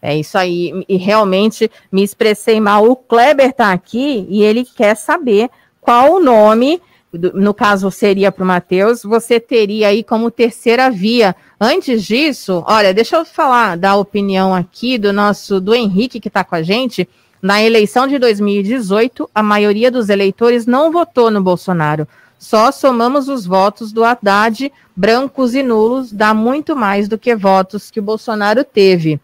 [0.01, 0.83] É isso aí.
[0.89, 2.89] E realmente me expressei mal.
[2.89, 6.81] O Kleber está aqui e ele quer saber qual o nome,
[7.13, 11.35] no caso seria para o Matheus, você teria aí como terceira via.
[11.61, 16.43] Antes disso, olha, deixa eu falar da opinião aqui do nosso, do Henrique que está
[16.43, 17.07] com a gente.
[17.41, 22.07] Na eleição de 2018, a maioria dos eleitores não votou no Bolsonaro.
[22.37, 27.89] Só somamos os votos do Haddad, brancos e nulos, dá muito mais do que votos
[27.91, 29.19] que o Bolsonaro teve.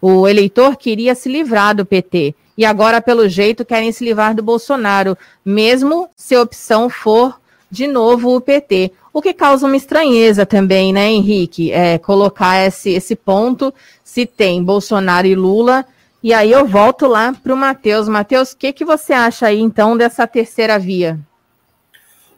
[0.00, 4.42] O eleitor queria se livrar do PT e agora, pelo jeito, querem se livrar do
[4.42, 8.92] Bolsonaro, mesmo se a opção for de novo o PT.
[9.12, 11.72] O que causa uma estranheza também, né, Henrique?
[11.72, 15.84] É, colocar esse, esse ponto, se tem Bolsonaro e Lula.
[16.24, 18.08] E aí eu volto lá para o Matheus.
[18.08, 21.20] Matheus, o que, que você acha aí, então, dessa terceira via?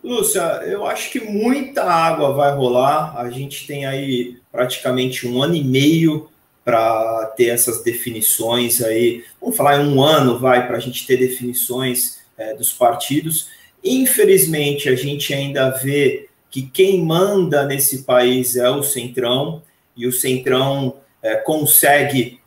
[0.02, 3.16] Lúcia, eu acho que muita água vai rolar.
[3.16, 6.28] A gente tem aí praticamente um ano e meio
[6.64, 9.22] para ter essas definições aí.
[9.40, 13.50] Vamos falar em um ano, vai, para a gente ter definições é, dos partidos.
[13.84, 19.62] Infelizmente, a gente ainda vê que quem manda nesse país é o Centrão,
[19.96, 22.40] e o Centrão é, consegue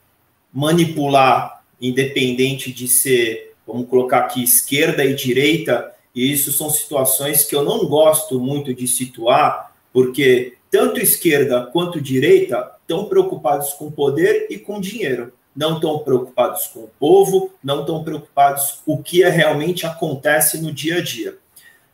[0.52, 7.54] manipular, independente de ser, vamos colocar aqui, esquerda e direita, e isso são situações que
[7.54, 14.46] eu não gosto muito de situar, porque tanto esquerda quanto direita estão preocupados com poder
[14.50, 19.22] e com dinheiro não estão preocupados com o povo, não estão preocupados com o que
[19.22, 21.36] é, realmente acontece no dia a dia.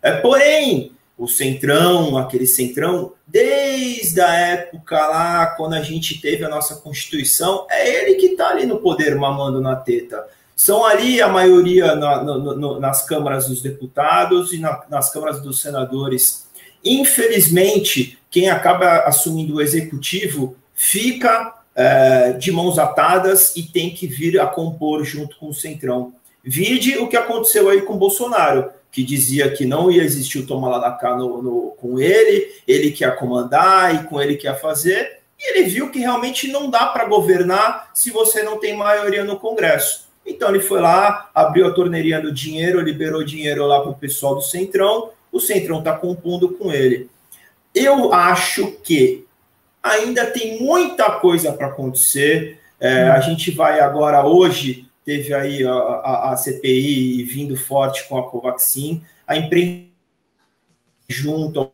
[0.02, 6.48] É, porém, o Centrão, aquele Centrão, desde a época lá, quando a gente teve a
[6.48, 10.26] nossa Constituição, é ele que está ali no poder mamando na teta.
[10.54, 15.60] São ali a maioria na, no, nas câmaras dos deputados e na, nas câmaras dos
[15.60, 16.46] senadores.
[16.84, 24.38] Infelizmente, quem acaba assumindo o executivo fica é, de mãos atadas e tem que vir
[24.40, 26.14] a compor junto com o Centrão.
[26.42, 30.70] Vide o que aconteceu aí com Bolsonaro, que dizia que não ia existir o toma
[30.70, 34.46] lá da cá no, no, com ele, ele que ia comandar e com ele que
[34.46, 38.74] ia fazer, e ele viu que realmente não dá para governar se você não tem
[38.74, 40.06] maioria no Congresso.
[40.24, 44.34] Então ele foi lá, abriu a torneirinha do dinheiro, liberou dinheiro lá para o pessoal
[44.34, 47.10] do Centrão, o Centrão está compondo com ele.
[47.74, 49.26] Eu acho que
[49.82, 52.58] ainda tem muita coisa para acontecer.
[52.80, 58.18] É, a gente vai agora, hoje, teve aí a, a, a, CPI vindo forte com
[58.18, 59.86] a Covaxin, a imprensa
[61.08, 61.70] junto,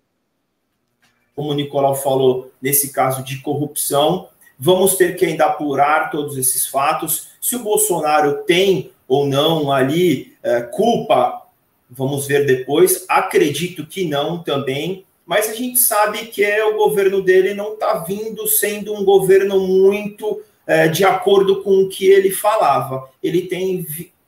[1.35, 4.29] como o Nicolau falou, nesse caso de corrupção.
[4.59, 7.29] Vamos ter que ainda apurar todos esses fatos.
[7.40, 11.42] Se o Bolsonaro tem ou não ali é, culpa,
[11.90, 13.07] vamos ver depois.
[13.09, 17.95] Acredito que não também mas a gente sabe que é, o governo dele não está
[17.99, 23.09] vindo sendo um governo muito é, de acordo com o que ele falava.
[23.22, 23.87] Ele tem,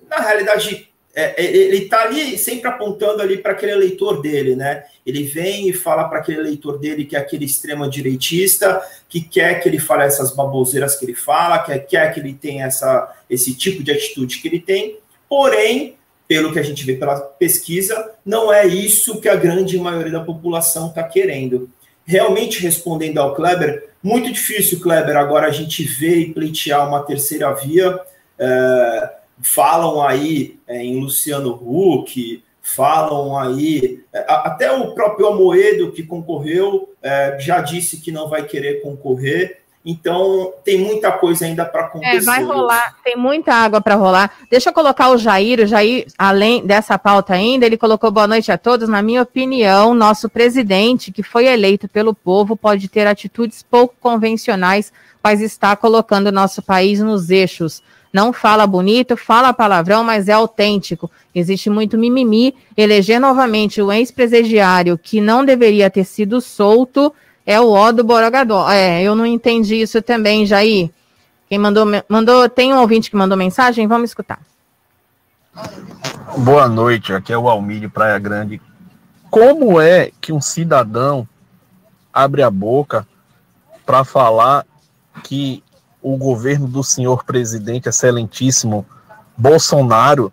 [0.09, 4.85] na realidade, é, é ele está ali sempre apontando ali para aquele eleitor dele, né?
[5.07, 9.61] Ele vem e fala para aquele eleitor dele que é aquele extrema direitista, que quer
[9.61, 13.55] que ele fale essas baboseiras que ele fala, que quer que ele tenha essa, esse
[13.55, 14.99] tipo de atitude que ele tem.
[15.29, 20.13] Porém, pelo que a gente vê pela pesquisa, não é isso que a grande maioria
[20.13, 21.71] da população está querendo.
[22.05, 27.51] Realmente, respondendo ao Kleber, muito difícil, Kleber, agora a gente vê e pleitear uma terceira
[27.55, 27.99] via.
[28.39, 29.11] É,
[29.43, 36.95] falam aí é, em Luciano Huck, falam aí, é, até o próprio Amoedo, que concorreu,
[37.03, 39.64] é, já disse que não vai querer concorrer.
[39.87, 42.17] Então, tem muita coisa ainda para acontecer.
[42.17, 44.31] É, vai rolar, tem muita água para rolar.
[44.51, 45.61] Deixa eu colocar o Jair.
[45.61, 48.89] O Jair, além dessa pauta ainda, ele colocou boa noite a todos.
[48.89, 54.91] Na minha opinião, nosso presidente, que foi eleito pelo povo, pode ter atitudes pouco convencionais,
[55.23, 57.83] mas está colocando o nosso país nos eixos.
[58.11, 61.11] Não fala bonito, fala palavrão, mas é autêntico.
[61.35, 62.55] Existe muito mimimi.
[62.75, 67.13] Eleger novamente o ex-presidiário que não deveria ter sido solto
[67.47, 68.71] é o O do Borogadó.
[68.71, 70.91] É, eu não entendi isso também, Jair.
[71.49, 74.41] Quem mandou, mandou, tem um ouvinte que mandou mensagem, vamos escutar.
[76.39, 78.61] Boa noite, aqui é o Almir de Praia Grande.
[79.31, 81.29] Como é que um cidadão
[82.13, 83.07] abre a boca
[83.85, 84.67] para falar
[85.23, 85.63] que
[86.03, 88.87] o governo do senhor presidente excelentíssimo
[89.37, 90.33] Bolsonaro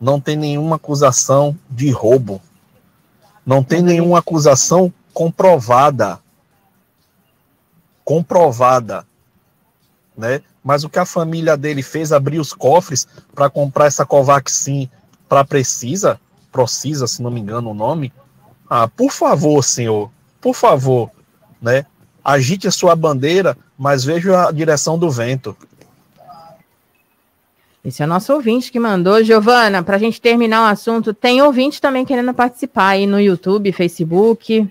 [0.00, 2.40] não tem nenhuma acusação de roubo,
[3.44, 6.20] não tem nenhuma acusação comprovada
[8.08, 9.06] comprovada,
[10.16, 10.40] né?
[10.64, 14.88] Mas o que a família dele fez, abrir os cofres para comprar essa Covaxin
[15.28, 16.18] para Precisa,
[16.50, 18.10] Procisa, se não me engano o nome.
[18.66, 21.10] Ah, por favor, senhor, por favor,
[21.60, 21.84] né?
[22.24, 25.54] Agite a sua bandeira, mas veja a direção do vento.
[27.84, 29.22] Esse é o nosso ouvinte que mandou.
[29.22, 33.70] Giovana, para a gente terminar o assunto, tem ouvinte também querendo participar aí no YouTube,
[33.70, 34.66] Facebook.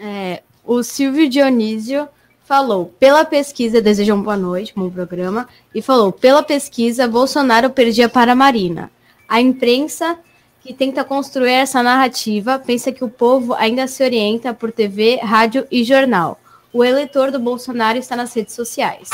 [0.00, 2.08] É, o Silvio Dionísio
[2.50, 8.08] falou, pela pesquisa, desejou uma boa noite, bom programa, e falou, pela pesquisa, Bolsonaro perdia
[8.08, 8.90] para a Marina.
[9.28, 10.18] A imprensa
[10.60, 15.64] que tenta construir essa narrativa pensa que o povo ainda se orienta por TV, rádio
[15.70, 16.40] e jornal.
[16.72, 19.10] O eleitor do Bolsonaro está nas redes sociais.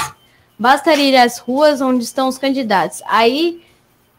[0.58, 3.02] Basta ir às ruas onde estão os candidatos.
[3.04, 3.62] Aí,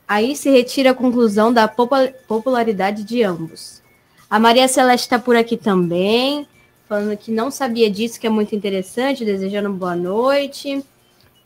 [0.08, 3.82] aí se retira a conclusão da popularidade de ambos.
[4.30, 6.48] A Maria Celeste está por aqui também
[6.88, 10.84] falando que não sabia disso, que é muito interessante, desejando boa noite.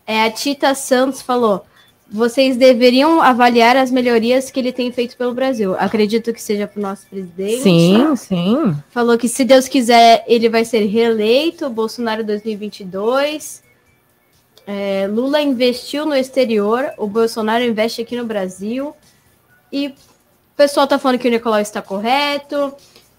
[0.06, 1.66] É, a Tita Santos falou:
[2.10, 5.76] vocês deveriam avaliar as melhorias que ele tem feito pelo Brasil.
[5.80, 7.62] Acredito que seja para o nosso presidente.
[7.62, 8.76] Sim, sim.
[8.89, 13.64] Falou que, se Deus quiser, ele vai ser reeleito, Bolsonaro 2022.
[14.68, 18.94] É, Lula investiu no exterior, o Bolsonaro investe aqui no Brasil.
[19.72, 19.94] E O
[20.56, 22.74] pessoal tá falando que o Nicolau está correto.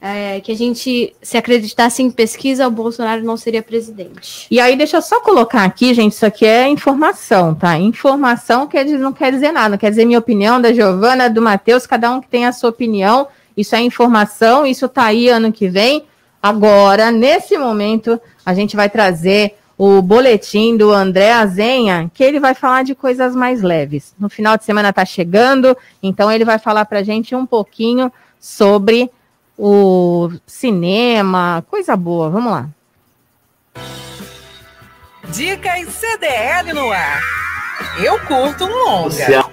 [0.05, 4.49] É, que a gente, se acreditasse em pesquisa, o Bolsonaro não seria presidente.
[4.51, 7.79] E aí, deixa eu só colocar aqui, gente, isso aqui é informação, tá?
[7.79, 11.41] Informação quer dizer, não quer dizer nada, não quer dizer minha opinião, da Giovana, do
[11.41, 13.29] Matheus, cada um que tem a sua opinião.
[13.57, 16.05] Isso é informação, isso tá aí ano que vem.
[16.43, 22.55] Agora, nesse momento, a gente vai trazer o boletim do André Azenha, que ele vai
[22.55, 24.15] falar de coisas mais leves.
[24.19, 29.09] No final de semana tá chegando, então ele vai falar pra gente um pouquinho sobre
[29.59, 32.31] o cinema, coisa boa.
[32.31, 32.69] Vamos lá.
[35.29, 37.21] Dicas CDL no ar.
[38.03, 39.53] Eu curto um longa.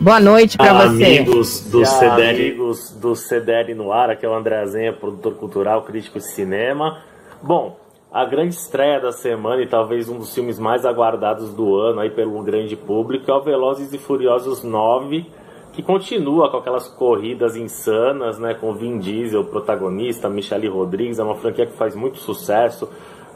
[0.00, 1.18] Boa noite para você.
[1.18, 5.82] Amigos do, CDL, amigos do CDL no ar, aqui é o André Azenha, produtor cultural,
[5.82, 7.02] crítico de cinema.
[7.40, 7.78] Bom,
[8.12, 12.10] a grande estreia da semana e talvez um dos filmes mais aguardados do ano aí
[12.10, 15.24] pelo grande público é o Velozes e Furiosos 9,
[15.72, 21.34] que continua com aquelas corridas insanas, né, com Vin Diesel protagonista, Michelle Rodrigues, é uma
[21.34, 22.88] franquia que faz muito sucesso.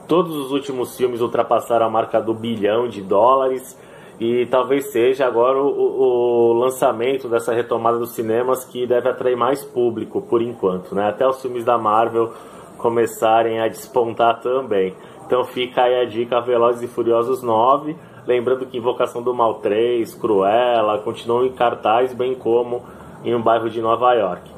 [0.06, 3.76] Todos os últimos filmes ultrapassaram a marca do bilhão de dólares
[4.20, 9.64] e talvez seja agora o, o, lançamento dessa retomada dos cinemas que deve atrair mais
[9.64, 11.08] público por enquanto, né?
[11.08, 12.32] Até os filmes da Marvel
[12.78, 14.94] começarem a despontar também.
[15.26, 17.96] Então fica aí a dica Velozes e Furiosos 9
[18.26, 22.82] Lembrando que Invocação do Mal 3, Cruella, continuam em cartaz, bem como
[23.24, 24.50] em um bairro de Nova York.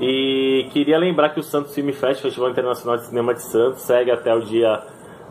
[0.00, 4.10] E queria lembrar que o Santos Film Fest, Festival Internacional de Cinema de Santos, segue
[4.10, 4.82] até o dia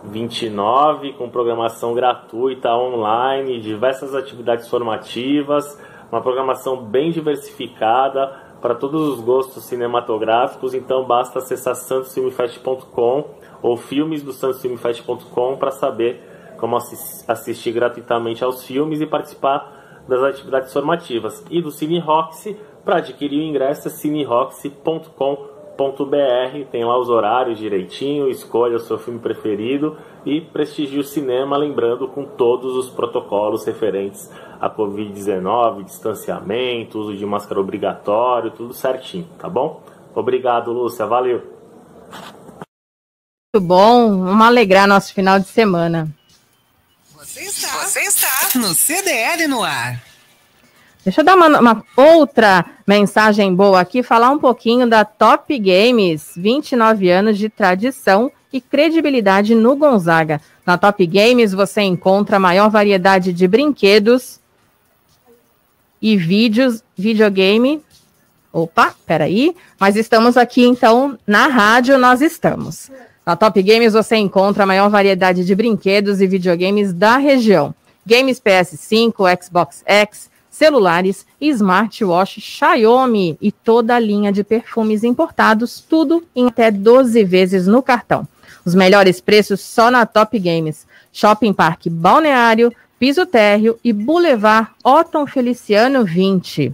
[0.05, 5.77] 29, com programação gratuita online, diversas atividades formativas,
[6.11, 8.31] uma programação bem diversificada
[8.61, 13.25] para todos os gostos cinematográficos, então basta acessar santosfilmfest.com
[13.61, 16.30] ou filmesdosantosfilmfest.com para saber
[16.61, 21.43] como assistir gratuitamente aos filmes e participar das atividades formativas.
[21.49, 22.55] E do Cine Roxy,
[22.85, 29.19] para adquirir o ingresso é cineroxy.com.br, tem lá os horários direitinho, escolha o seu filme
[29.19, 37.17] preferido e prestigie o cinema, lembrando com todos os protocolos referentes a Covid-19, distanciamento, uso
[37.17, 39.81] de máscara obrigatório, tudo certinho, tá bom?
[40.13, 41.41] Obrigado, Lúcia, valeu!
[43.53, 46.07] Muito bom, vamos alegrar nosso final de semana.
[47.41, 49.99] Você está, você está no CDL no ar.
[51.03, 56.33] Deixa eu dar uma, uma, outra mensagem boa aqui, falar um pouquinho da Top Games,
[56.37, 60.39] 29 anos de tradição e credibilidade no Gonzaga.
[60.63, 64.39] Na Top Games você encontra a maior variedade de brinquedos
[65.99, 67.83] e vídeos, videogame.
[68.53, 72.91] Opa, peraí, mas estamos aqui então na rádio, nós estamos.
[73.25, 77.73] Na Top Games você encontra a maior variedade de brinquedos e videogames da região.
[78.05, 86.23] Games PS5, Xbox X, celulares, smartwatch, Xiaomi e toda a linha de perfumes importados, tudo
[86.35, 88.27] em até 12 vezes no cartão.
[88.65, 90.87] Os melhores preços só na Top Games.
[91.13, 96.73] Shopping Parque Balneário, Piso Térreo e Boulevard Otton Feliciano 20.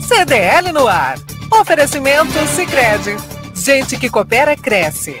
[0.00, 1.20] CDL no ar.
[1.52, 3.14] Oferecimento Sicredi.
[3.54, 5.20] Gente que coopera cresce.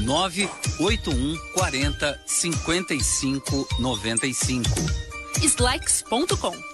[0.00, 4.66] 981 40 55 95.
[5.42, 6.73] Slacks.com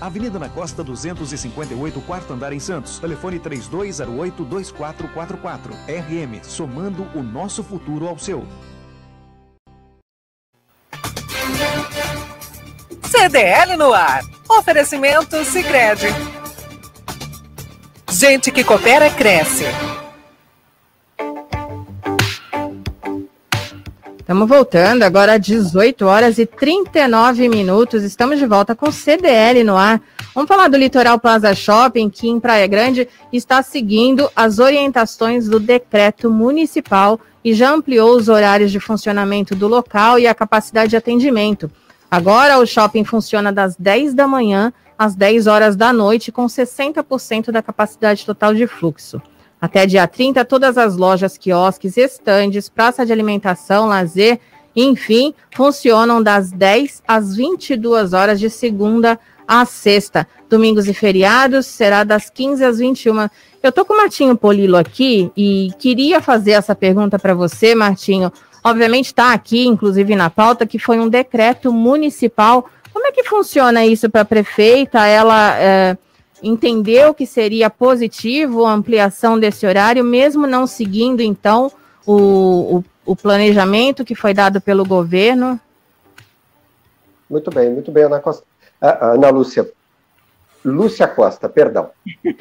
[0.00, 2.98] Avenida na Costa 258, quarto andar em Santos.
[2.98, 5.72] Telefone 3208-2444.
[5.86, 8.46] RM, somando o nosso futuro ao seu.
[13.02, 14.22] CDL no ar.
[14.48, 16.06] Oferecimento Sicredi.
[18.10, 19.66] Gente que coopera cresce.
[24.26, 28.02] Estamos voltando agora às 18 horas e 39 minutos.
[28.02, 30.02] Estamos de volta com CDL no ar.
[30.34, 35.60] Vamos falar do Litoral Plaza Shopping, que em Praia Grande está seguindo as orientações do
[35.60, 40.96] decreto municipal e já ampliou os horários de funcionamento do local e a capacidade de
[40.96, 41.70] atendimento.
[42.10, 47.52] Agora o shopping funciona das 10 da manhã às 10 horas da noite, com 60%
[47.52, 49.22] da capacidade total de fluxo.
[49.60, 54.38] Até dia 30, todas as lojas, quiosques, estandes, praça de alimentação, lazer,
[54.74, 60.26] enfim, funcionam das 10 às 22 horas de segunda a sexta.
[60.48, 63.28] Domingos e feriados será das 15 às 21.
[63.62, 68.32] Eu tô com o Martinho Polilo aqui e queria fazer essa pergunta para você, Martinho.
[68.62, 72.68] Obviamente está aqui, inclusive na pauta, que foi um decreto municipal.
[72.92, 75.06] Como é que funciona isso para a prefeita?
[75.06, 75.96] Ela é,
[76.42, 81.70] entendeu que seria positivo a ampliação desse horário, mesmo não seguindo, então,
[82.06, 85.60] o, o, o planejamento que foi dado pelo governo?
[87.28, 88.44] Muito bem, muito bem, Ana Costa.
[88.80, 89.68] Ah, Ana Lúcia.
[90.64, 91.90] Lúcia Costa, perdão.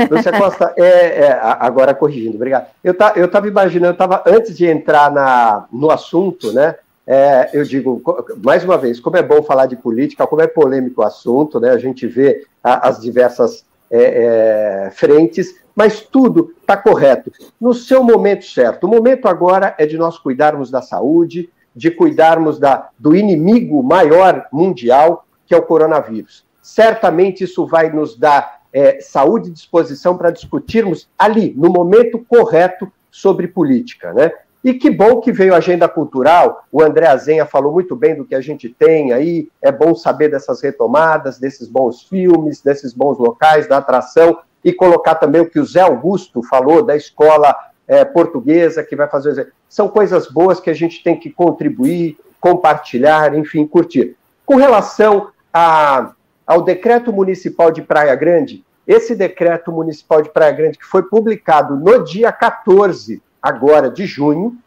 [0.09, 2.67] Lúcia Costa, é, é, agora corrigindo, obrigado.
[2.83, 6.75] Eu tá, estava imaginando, eu estava, antes de entrar na, no assunto, né?
[7.07, 8.01] É, eu digo,
[8.43, 11.69] mais uma vez, como é bom falar de política, como é polêmico o assunto, né?
[11.69, 18.03] A gente vê a, as diversas é, é, frentes, mas tudo está correto, no seu
[18.03, 18.85] momento certo.
[18.85, 24.47] O momento agora é de nós cuidarmos da saúde, de cuidarmos da, do inimigo maior
[24.51, 26.45] mundial, que é o coronavírus.
[26.61, 32.91] Certamente isso vai nos dar é, saúde e disposição para discutirmos ali, no momento correto,
[33.11, 34.13] sobre política.
[34.13, 34.31] Né?
[34.65, 36.65] E que bom que veio a agenda cultural.
[36.71, 39.47] O André Azenha falou muito bem do que a gente tem aí.
[39.61, 44.39] É bom saber dessas retomadas, desses bons filmes, desses bons locais, da atração.
[44.63, 47.55] E colocar também o que o Zé Augusto falou da escola
[47.87, 49.53] é, portuguesa, que vai fazer.
[49.69, 54.17] São coisas boas que a gente tem que contribuir, compartilhar, enfim, curtir.
[54.47, 56.11] Com relação a,
[56.47, 61.75] ao decreto municipal de Praia Grande, esse decreto municipal de Praia Grande, que foi publicado
[61.75, 64.57] no dia 14 agora de junho,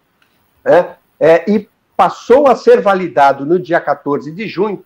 [0.65, 4.85] né, é, e passou a ser validado no dia 14 de junho,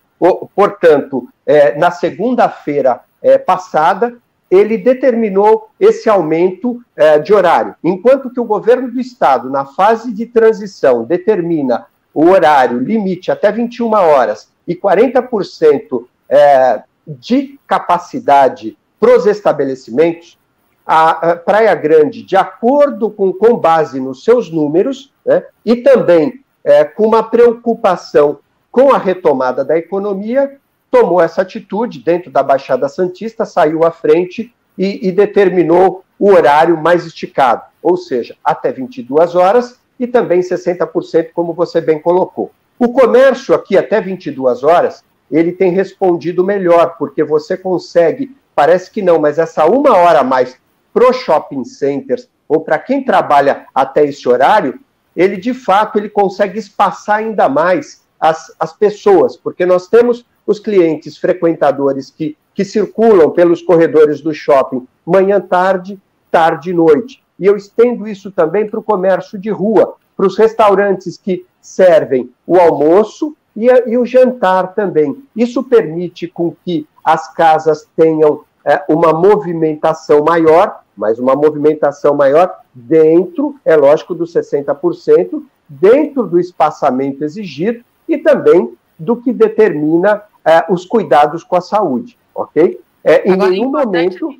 [0.54, 4.16] portanto, é, na segunda-feira é, passada,
[4.50, 7.74] ele determinou esse aumento é, de horário.
[7.84, 13.52] Enquanto que o governo do estado, na fase de transição, determina o horário limite até
[13.52, 20.38] 21 horas e 40% é, de capacidade para os estabelecimentos,
[20.86, 26.84] a, Praia Grande, de acordo com, com base nos seus números, né, e também é,
[26.84, 28.38] com uma preocupação
[28.70, 30.58] com a retomada da economia,
[30.90, 36.76] tomou essa atitude dentro da Baixada Santista, saiu à frente e, e determinou o horário
[36.76, 42.50] mais esticado, ou seja, até 22 horas e também 60%, como você bem colocou.
[42.78, 49.02] O comércio aqui até 22 horas, ele tem respondido melhor, porque você consegue, parece que
[49.02, 50.56] não, mas essa uma hora a mais
[50.92, 54.78] para shopping centers ou para quem trabalha até esse horário,
[55.16, 60.58] ele de fato ele consegue espaçar ainda mais as, as pessoas, porque nós temos os
[60.58, 65.98] clientes frequentadores que, que circulam pelos corredores do shopping manhã, tarde,
[66.30, 67.22] tarde e noite.
[67.38, 72.30] E eu estendo isso também para o comércio de rua, para os restaurantes que servem
[72.46, 75.22] o almoço e, e, o jantar também.
[75.34, 82.60] Isso permite com que as casas tenham é, uma movimentação maior mas uma movimentação maior
[82.74, 90.64] dentro, é lógico, dos 60%, dentro do espaçamento exigido e também do que determina é,
[90.68, 92.80] os cuidados com a saúde, ok?
[93.02, 94.34] É, em Agora, nenhum momento,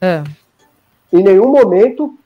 [0.00, 0.22] é.
[1.12, 2.16] em nenhum momento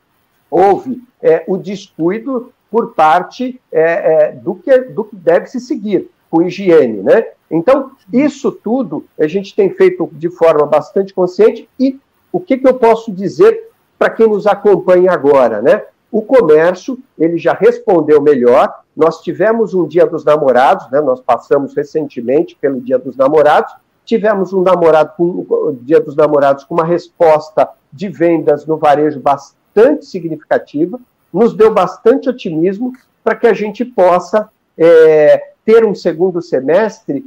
[0.51, 6.11] houve é, o descuido por parte é, é, do, que, do que deve se seguir
[6.31, 7.27] com higiene, né?
[7.51, 11.99] Então, isso tudo a gente tem feito de forma bastante consciente e
[12.33, 15.83] o que, que eu posso dizer para quem nos acompanha agora, né?
[16.11, 18.72] O comércio, ele já respondeu melhor.
[18.97, 21.01] Nós tivemos um Dia dos Namorados, né?
[21.01, 23.72] Nós passamos recentemente pelo Dia dos Namorados.
[24.05, 30.07] Tivemos um namorado com Dia dos Namorados com uma resposta de vendas no varejo bastante
[30.07, 31.01] significativa,
[31.33, 32.93] nos deu bastante otimismo
[33.24, 34.49] para que a gente possa
[34.79, 37.24] é, ter um segundo semestre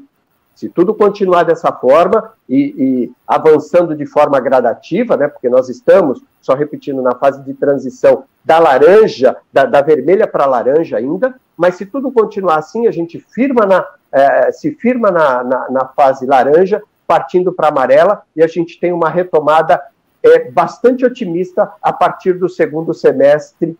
[0.60, 6.22] Se tudo continuar dessa forma e, e, avançando de forma gradativa, né, porque nós estamos,
[6.42, 11.76] só repetindo, na fase de transição da laranja, da, da vermelha para laranja ainda, mas
[11.76, 16.26] se tudo continuar assim, a gente firma na, é, se firma na, na, na fase
[16.26, 19.82] laranja, partindo para amarela, e a gente tem uma retomada
[20.22, 23.80] é, bastante otimista a partir do segundo semestre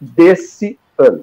[0.00, 1.22] desse ano.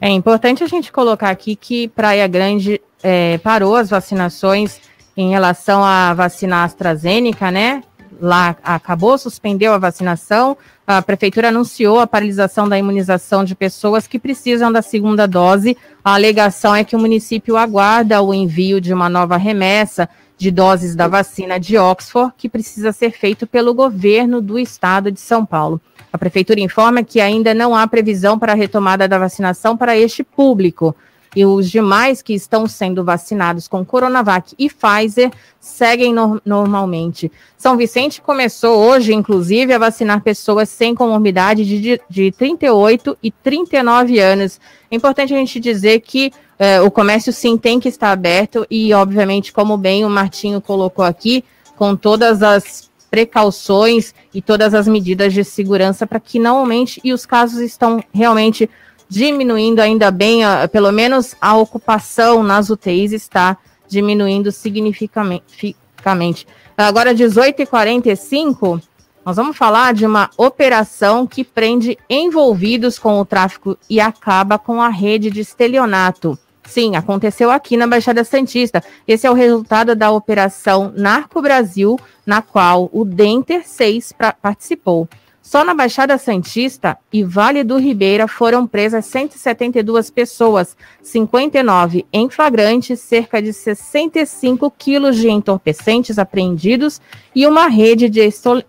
[0.00, 4.80] É importante a gente colocar aqui que Praia Grande é, parou as vacinações
[5.16, 7.82] em relação à vacina AstraZeneca, né?
[8.20, 10.56] Lá acabou, suspendeu a vacinação.
[10.86, 15.76] A prefeitura anunciou a paralisação da imunização de pessoas que precisam da segunda dose.
[16.04, 20.08] A alegação é que o município aguarda o envio de uma nova remessa
[20.38, 25.20] de doses da vacina de Oxford, que precisa ser feito pelo governo do estado de
[25.20, 25.80] São Paulo.
[26.12, 30.22] A prefeitura informa que ainda não há previsão para a retomada da vacinação para este
[30.22, 30.94] público.
[31.36, 35.30] E os demais que estão sendo vacinados com Coronavac e Pfizer
[35.60, 37.30] seguem no normalmente.
[37.56, 44.18] São Vicente começou hoje, inclusive, a vacinar pessoas sem comorbidade de, de 38 e 39
[44.18, 44.58] anos.
[44.90, 48.92] É importante a gente dizer que eh, o comércio sim tem que estar aberto e,
[48.92, 51.44] obviamente, como bem o Martinho colocou aqui,
[51.76, 57.12] com todas as precauções e todas as medidas de segurança para que não aumente e
[57.12, 58.68] os casos estão realmente
[59.08, 60.40] diminuindo ainda bem,
[60.70, 63.56] pelo menos a ocupação nas UTIs está
[63.88, 66.46] diminuindo significativamente.
[66.76, 68.82] Agora, 18h45,
[69.24, 74.80] nós vamos falar de uma operação que prende envolvidos com o tráfico e acaba com
[74.80, 76.38] a rede de estelionato.
[76.68, 78.84] Sim, aconteceu aqui na Baixada Santista.
[79.06, 84.12] Esse é o resultado da operação Narco Brasil, na qual o Denter 6
[84.42, 85.08] participou.
[85.40, 92.94] Só na Baixada Santista e Vale do Ribeira foram presas 172 pessoas, 59 em flagrante,
[92.98, 97.00] cerca de 65 quilos de entorpecentes apreendidos
[97.34, 98.20] e uma rede de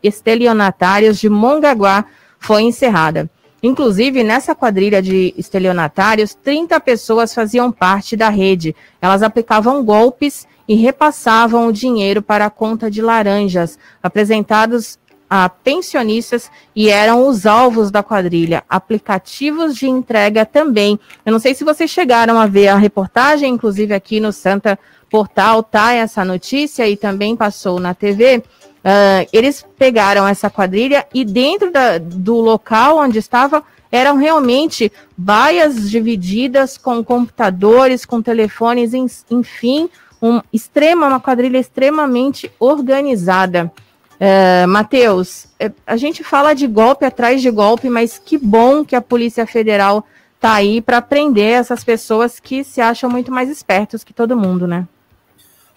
[0.02, 2.06] estelionatários de Mongaguá
[2.40, 3.30] foi encerrada.
[3.62, 8.76] Inclusive, nessa quadrilha de estelionatários, 30 pessoas faziam parte da rede.
[9.02, 14.98] Elas aplicavam golpes e repassavam o dinheiro para a conta de laranjas, apresentados
[15.30, 18.64] a pensionistas e eram os alvos da quadrilha.
[18.68, 21.00] Aplicativos de entrega também.
[21.26, 24.80] Eu não sei se vocês chegaram a ver a reportagem, inclusive aqui no Santa
[25.10, 28.44] Portal tá essa notícia e também passou na TV.
[28.80, 34.92] Uh, ah, eles pegaram essa quadrilha e dentro da, do local onde estava eram realmente
[35.18, 38.94] baias divididas com computadores, com telefones,
[39.30, 39.90] enfim,
[40.22, 43.72] um extrema, uma quadrilha extremamente organizada.
[44.20, 48.96] Uh, Matheus, é, a gente fala de golpe atrás de golpe, mas que bom que
[48.96, 50.06] a Polícia Federal
[50.36, 54.68] está aí para prender essas pessoas que se acham muito mais espertos que todo mundo,
[54.68, 54.88] né?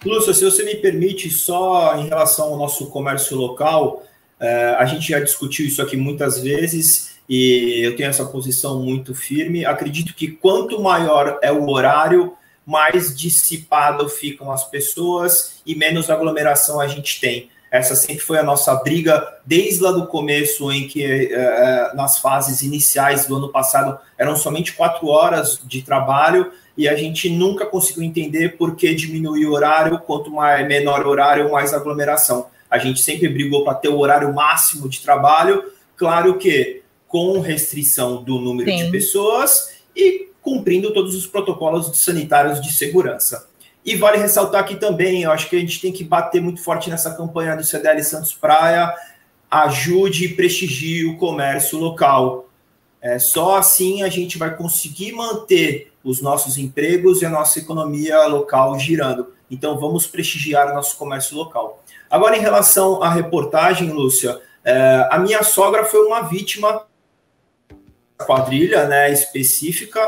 [0.05, 4.03] Lúcia, se você me permite, só em relação ao nosso comércio local,
[4.39, 9.15] uh, a gente já discutiu isso aqui muitas vezes e eu tenho essa posição muito
[9.15, 9.65] firme.
[9.65, 12.33] Acredito que quanto maior é o horário,
[12.65, 17.49] mais dissipado ficam as pessoas e menos aglomeração a gente tem.
[17.71, 22.61] Essa sempre foi a nossa briga desde lá do começo, em que é, nas fases
[22.61, 28.03] iniciais do ano passado eram somente quatro horas de trabalho e a gente nunca conseguiu
[28.03, 32.47] entender por que diminuir o horário, quanto mais, menor o horário, mais aglomeração.
[32.69, 35.63] A gente sempre brigou para ter o horário máximo de trabalho,
[35.95, 38.85] claro que com restrição do número Sim.
[38.85, 43.47] de pessoas e cumprindo todos os protocolos sanitários de segurança.
[43.85, 46.89] E vale ressaltar aqui também, eu acho que a gente tem que bater muito forte
[46.89, 48.91] nessa campanha do CDL Santos Praia,
[49.51, 52.49] ajude e prestigie o comércio local.
[52.99, 58.25] É, só assim a gente vai conseguir manter os nossos empregos e a nossa economia
[58.25, 59.33] local girando.
[59.49, 61.83] Então vamos prestigiar o nosso comércio local.
[62.09, 66.85] Agora, em relação à reportagem, Lúcia, é, a minha sogra foi uma vítima
[68.17, 70.01] quadrilha né, específica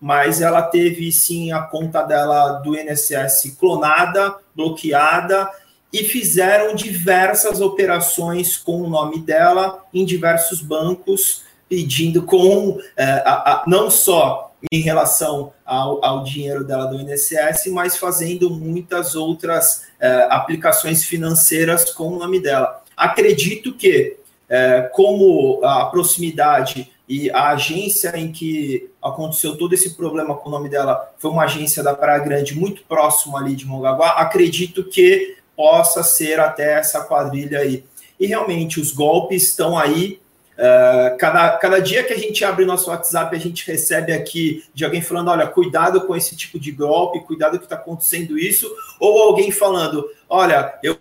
[0.00, 5.50] mas ela teve sim a conta dela do INSS clonada, bloqueada
[5.92, 13.32] e fizeram diversas operações com o nome dela em diversos bancos, pedindo com é, a,
[13.32, 19.86] a, não só em relação ao, ao, dinheiro dela do INSS, mas fazendo muitas outras
[20.00, 22.82] é, aplicações financeiras com o nome dela.
[22.96, 24.16] Acredito que,
[24.48, 30.52] é, como a proximidade e a agência em que aconteceu todo esse problema com o
[30.52, 34.10] nome dela foi uma agência da Praia Grande muito próximo ali de Mongaguá.
[34.10, 37.84] Acredito que possa ser até essa quadrilha aí.
[38.20, 40.20] E realmente os golpes estão aí.
[40.58, 44.84] Uh, cada, cada dia que a gente abre nosso WhatsApp, a gente recebe aqui de
[44.84, 49.22] alguém falando: olha, cuidado com esse tipo de golpe, cuidado que está acontecendo isso, ou
[49.22, 50.98] alguém falando: olha, eu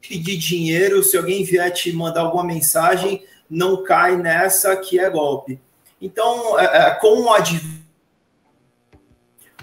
[0.00, 5.60] pedir dinheiro, se alguém vier te mandar alguma mensagem, não cai nessa que é golpe.
[6.00, 7.82] Então, é, é, com o advogado,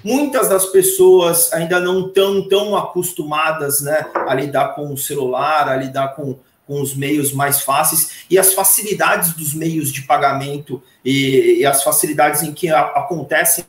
[0.03, 5.75] muitas das pessoas ainda não estão tão acostumadas né, a lidar com o celular, a
[5.75, 6.39] lidar com
[6.69, 11.83] com os meios mais fáceis e as facilidades dos meios de pagamento e, e as
[11.83, 13.65] facilidades em que a, acontecem.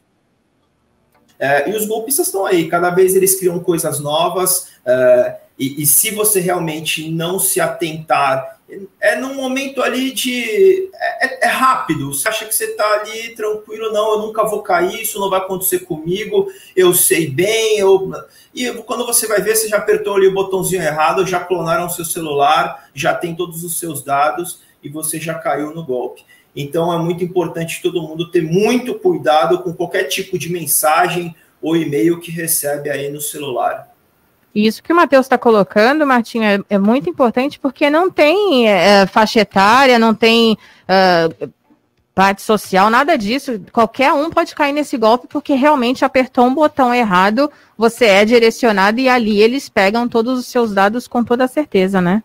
[1.39, 5.87] É, e os golpistas estão aí, cada vez eles criam coisas novas, é, e, e,
[5.87, 8.59] se você realmente não se atentar
[9.01, 10.91] é num momento ali de.
[10.95, 12.15] É, é, é, rápido.
[12.15, 15.41] Você acha que você está ali tranquilo, não, eu nunca vou cair, isso não vai
[15.41, 17.79] acontecer comigo, eu sei bem.
[17.79, 18.11] Eu...
[18.55, 22.05] E quando você vai ver, você já apertou ali o botãozinho errado, já clonaram seu
[22.05, 26.25] celular, já tem todos os seus dados e você já caiu no golpe.
[26.55, 31.77] Então é muito importante todo mundo ter muito cuidado com qualquer tipo de mensagem ou
[31.77, 33.90] e-mail que recebe aí no celular.
[34.55, 39.07] Isso que o Matheus está colocando, Martinho, é, é, muito importante porque não tem é,
[39.07, 41.29] faixa etária, não tem é,
[42.15, 43.61] parte social, nada disso.
[43.73, 48.99] Qualquer um pode cair nesse golpe porque realmente apertou um botão errado, você é direcionado
[49.01, 52.23] e ali eles pegam todos os seus dados com toda certeza, né?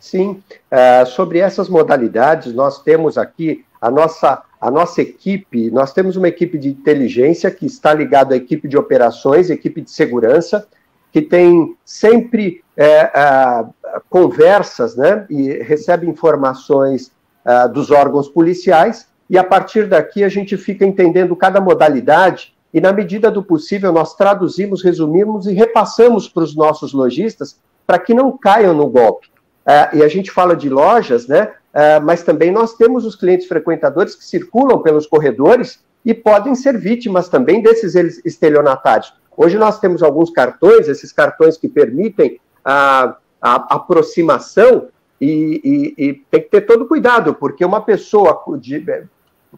[0.00, 6.16] Sim, uh, sobre essas modalidades, nós temos aqui a nossa, a nossa equipe, nós temos
[6.16, 10.66] uma equipe de inteligência que está ligada à equipe de operações, equipe de segurança,
[11.14, 13.64] que tem sempre é,
[14.10, 17.12] conversas né, e recebe informações
[17.72, 22.92] dos órgãos policiais, e a partir daqui a gente fica entendendo cada modalidade, e na
[22.92, 28.36] medida do possível nós traduzimos, resumimos e repassamos para os nossos lojistas para que não
[28.36, 29.28] caiam no golpe.
[29.64, 31.52] É, e a gente fala de lojas, né?
[31.72, 36.76] É, mas também nós temos os clientes frequentadores que circulam pelos corredores e podem ser
[36.76, 37.94] vítimas também desses
[38.24, 39.14] estelionatários.
[39.36, 44.88] Hoje nós temos alguns cartões, esses cartões que permitem a, a aproximação
[45.20, 48.84] e, e, e, tem que ter todo cuidado, porque uma pessoa de,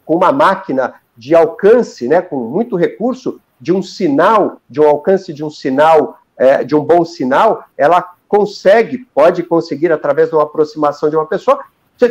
[0.05, 5.33] com uma máquina de alcance, né, com muito recurso, de um sinal, de um alcance
[5.33, 10.45] de um sinal, é, de um bom sinal, ela consegue, pode conseguir, através de uma
[10.45, 11.61] aproximação de uma pessoa,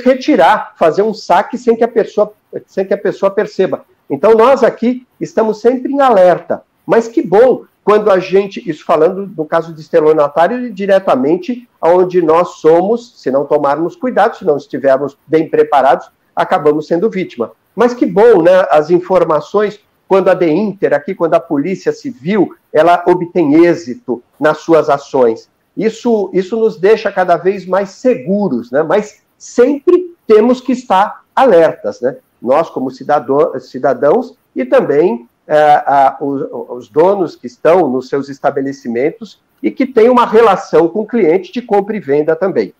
[0.03, 2.33] retirar, fazer um saque sem que a pessoa,
[2.65, 3.85] sem que a pessoa perceba.
[4.09, 6.63] Então, nós aqui estamos sempre em alerta.
[6.85, 12.55] Mas que bom quando a gente, isso falando no caso de estelionatário, diretamente onde nós
[12.55, 17.51] somos, se não tomarmos cuidado, se não estivermos bem preparados, acabamos sendo vítima.
[17.75, 18.65] Mas que bom, né?
[18.71, 24.57] As informações, quando a de Inter, aqui, quando a Polícia Civil, ela obtém êxito nas
[24.57, 25.47] suas ações.
[25.77, 28.81] Isso, isso nos deixa cada vez mais seguros, né?
[28.81, 32.17] Mas sempre temos que estar alertas, né?
[32.41, 38.29] Nós, como cidadão, cidadãos, e também é, a, os, os, donos que estão nos seus
[38.29, 42.73] estabelecimentos e que têm uma relação com o cliente de compra e venda também.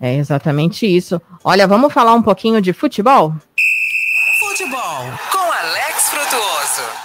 [0.00, 1.20] É exatamente isso.
[1.42, 3.32] Olha, vamos falar um pouquinho de futebol?
[4.40, 7.04] Futebol com Alex Frutuoso.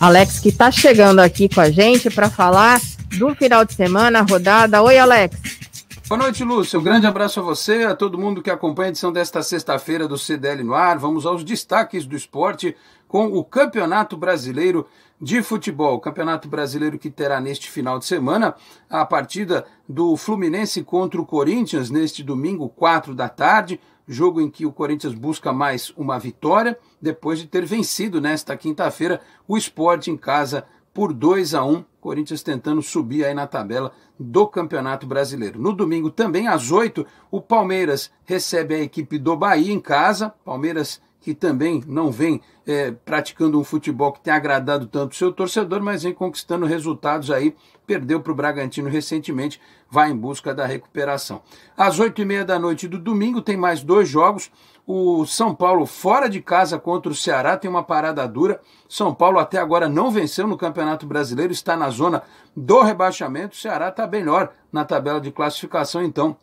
[0.00, 2.80] Alex que está chegando aqui com a gente para falar
[3.18, 4.82] do final de semana, rodada.
[4.82, 5.67] Oi, Alex.
[6.08, 6.80] Boa noite, Lúcio.
[6.80, 10.16] Um grande abraço a você, a todo mundo que acompanha a edição desta sexta-feira do
[10.16, 10.96] CDL no ar.
[10.96, 12.74] Vamos aos destaques do esporte
[13.06, 14.86] com o Campeonato Brasileiro
[15.20, 16.00] de Futebol.
[16.00, 18.54] Campeonato Brasileiro que terá neste final de semana
[18.88, 23.78] a partida do Fluminense contra o Corinthians neste domingo, 4 da tarde.
[24.08, 29.20] Jogo em que o Corinthians busca mais uma vitória, depois de ter vencido nesta quinta-feira
[29.46, 30.64] o esporte em casa
[30.98, 35.56] por 2 a 1 Corinthians tentando subir aí na tabela do Campeonato Brasileiro.
[35.56, 40.34] No domingo, também às 8, o Palmeiras recebe a equipe do Bahia em casa.
[40.44, 45.32] Palmeiras que também não vem é, praticando um futebol que tem agradado tanto o seu
[45.32, 47.54] torcedor, mas vem conquistando resultados aí.
[47.86, 51.42] Perdeu para o Bragantino recentemente, vai em busca da recuperação.
[51.76, 54.50] Às oito e meia da noite do domingo tem mais dois jogos.
[54.90, 58.58] O São Paulo fora de casa contra o Ceará tem uma parada dura.
[58.88, 62.22] São Paulo até agora não venceu no Campeonato Brasileiro, está na zona
[62.56, 63.54] do rebaixamento.
[63.54, 66.34] O Ceará está melhor na tabela de classificação, então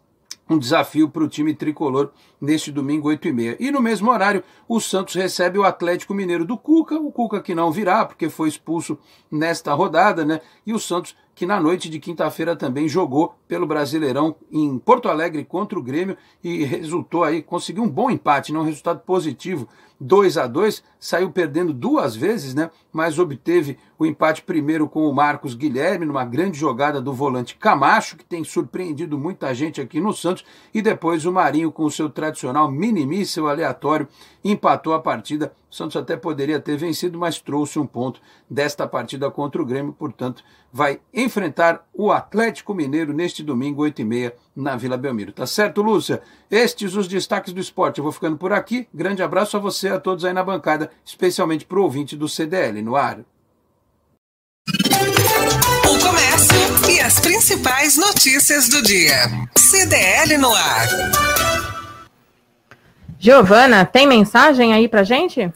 [0.48, 3.58] um desafio para o time tricolor neste domingo, 8 e meia.
[3.60, 7.56] E no mesmo horário, o Santos recebe o Atlético Mineiro do Cuca, o Cuca que
[7.56, 8.96] não virá, porque foi expulso
[9.32, 10.40] nesta rodada, né?
[10.64, 15.44] E o Santos que na noite de quinta-feira também jogou pelo Brasileirão em Porto Alegre
[15.44, 18.58] contra o Grêmio e resultou aí, conseguiu um bom empate, né?
[18.58, 19.68] um resultado positivo
[20.00, 22.70] 2 a 2 saiu perdendo duas vezes, né?
[22.92, 28.18] Mas obteve o empate primeiro com o Marcos Guilherme, numa grande jogada do volante Camacho,
[28.18, 30.44] que tem surpreendido muita gente aqui no Santos,
[30.74, 34.08] e depois o Marinho, com o seu tradicional minimíssimo aleatório,
[34.44, 35.54] empatou a partida.
[35.72, 39.94] O Santos até poderia ter vencido, mas trouxe um ponto desta partida contra o Grêmio,
[39.94, 45.34] portanto, vai enfrentar o Atlético Mineiro neste domingo, 8h30, na Vila Belmiro.
[45.34, 46.22] Tá certo, Lúcia?
[46.50, 47.98] Estes os destaques do esporte.
[47.98, 48.88] Eu vou ficando por aqui.
[48.94, 52.82] Grande abraço a você, a todos aí na bancada, especialmente para o ouvinte do CDL
[52.82, 53.20] no ar.
[55.84, 59.30] O comércio e as principais notícias do dia.
[59.58, 60.88] CDL no ar.
[63.20, 65.52] Giovana, tem mensagem aí pra gente?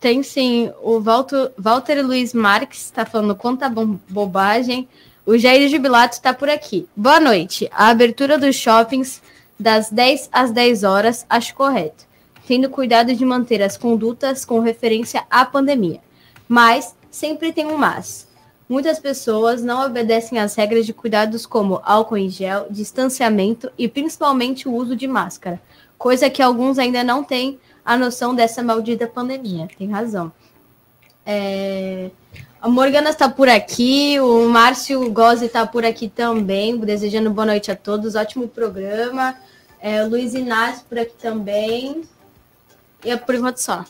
[0.00, 0.72] Tem sim.
[0.80, 3.68] O Walter, Walter Luiz Marques está falando quanta
[4.08, 4.88] bobagem.
[5.28, 6.88] O Jair Jubilato está por aqui.
[6.96, 7.68] Boa noite.
[7.70, 9.20] A abertura dos shoppings
[9.60, 12.06] das 10 às 10 horas acho correto,
[12.46, 16.00] tendo cuidado de manter as condutas com referência à pandemia.
[16.48, 18.26] Mas sempre tem um mas.
[18.66, 24.66] Muitas pessoas não obedecem às regras de cuidados como álcool em gel, distanciamento e principalmente
[24.66, 25.60] o uso de máscara,
[25.98, 29.68] coisa que alguns ainda não têm a noção dessa maldita pandemia.
[29.76, 30.32] Tem razão.
[31.26, 32.10] É...
[32.60, 37.70] A Morgana está por aqui, o Márcio Gozzi está por aqui também, desejando boa noite
[37.70, 39.36] a todos, ótimo programa.
[39.80, 42.02] É, o Luiz Inácio por aqui também.
[43.04, 43.84] E é por enquanto só.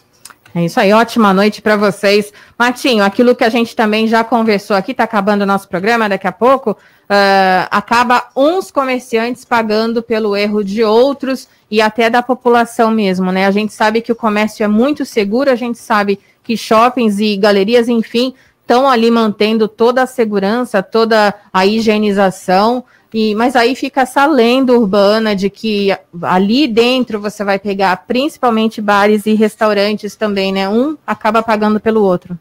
[0.55, 2.31] É isso aí, ótima noite para vocês.
[2.59, 6.27] Martinho, aquilo que a gente também já conversou aqui, está acabando o nosso programa daqui
[6.27, 12.91] a pouco, uh, acaba uns comerciantes pagando pelo erro de outros e até da população
[12.91, 13.47] mesmo, né?
[13.47, 17.37] A gente sabe que o comércio é muito seguro, a gente sabe que shoppings e
[17.37, 18.35] galerias, enfim,
[18.69, 22.85] estão ali mantendo toda a segurança, toda a higienização.
[23.15, 28.83] E, mas aí fica essa lenda urbana de que ali dentro você vai pegar principalmente
[28.83, 30.69] bares e restaurantes também, né?
[30.69, 32.39] Um acaba pagando pelo outro.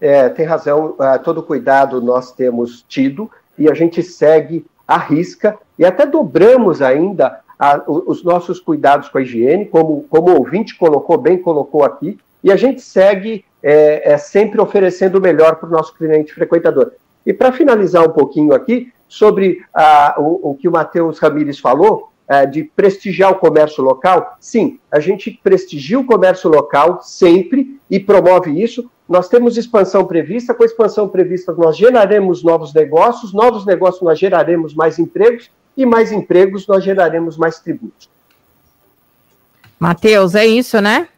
[0.00, 3.28] É, tem razão, uh, todo cuidado nós temos tido
[3.58, 9.18] e a gente segue a risca e até dobramos ainda a, os nossos cuidados com
[9.18, 14.12] a higiene, como, como o ouvinte colocou bem, colocou aqui, e a gente segue é,
[14.12, 16.92] é sempre oferecendo o melhor para o nosso cliente frequentador.
[17.24, 22.10] E para finalizar um pouquinho aqui, sobre ah, o, o, que o Matheus Ramires falou,
[22.28, 27.98] ah, de prestigiar o comércio local, sim, a gente prestigia o comércio local sempre e
[27.98, 28.90] promove isso.
[29.08, 34.18] Nós temos expansão prevista, com a expansão prevista nós geraremos novos negócios, novos negócios nós
[34.18, 38.10] geraremos mais empregos e mais empregos nós geraremos mais tributos.
[39.78, 41.08] Matheus, é isso, né?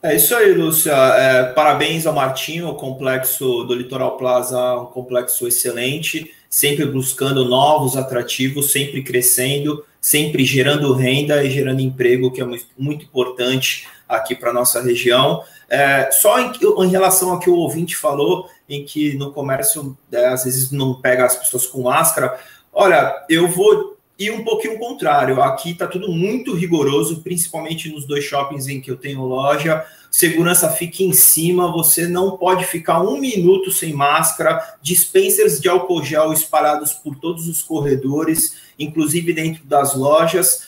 [0.00, 0.92] É isso aí, Lúcia.
[0.92, 7.96] É, parabéns ao Martinho, o complexo do Litoral Plaza, um complexo excelente, sempre buscando novos
[7.96, 12.46] atrativos, sempre crescendo, sempre gerando renda e gerando emprego, que é
[12.78, 15.42] muito importante aqui para a nossa região.
[15.68, 16.52] É, só em,
[16.84, 20.94] em, relação ao que o ouvinte falou, em que no comércio é, às vezes não
[20.94, 22.38] pega as pessoas com máscara,
[22.72, 25.40] olha, eu vou e um pouquinho contrário.
[25.40, 29.84] Aqui está tudo muito rigoroso, principalmente nos dois shoppings em que eu tenho loja.
[30.10, 34.60] Segurança fica em cima, você não pode ficar um minuto sem máscara.
[34.82, 40.66] Dispensers de álcool gel espalhados por todos os corredores, inclusive dentro das lojas.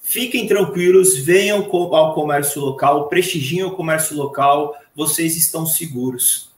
[0.00, 6.55] Fiquem tranquilos, venham ao comércio local, prestigiem o comércio local, vocês estão seguros.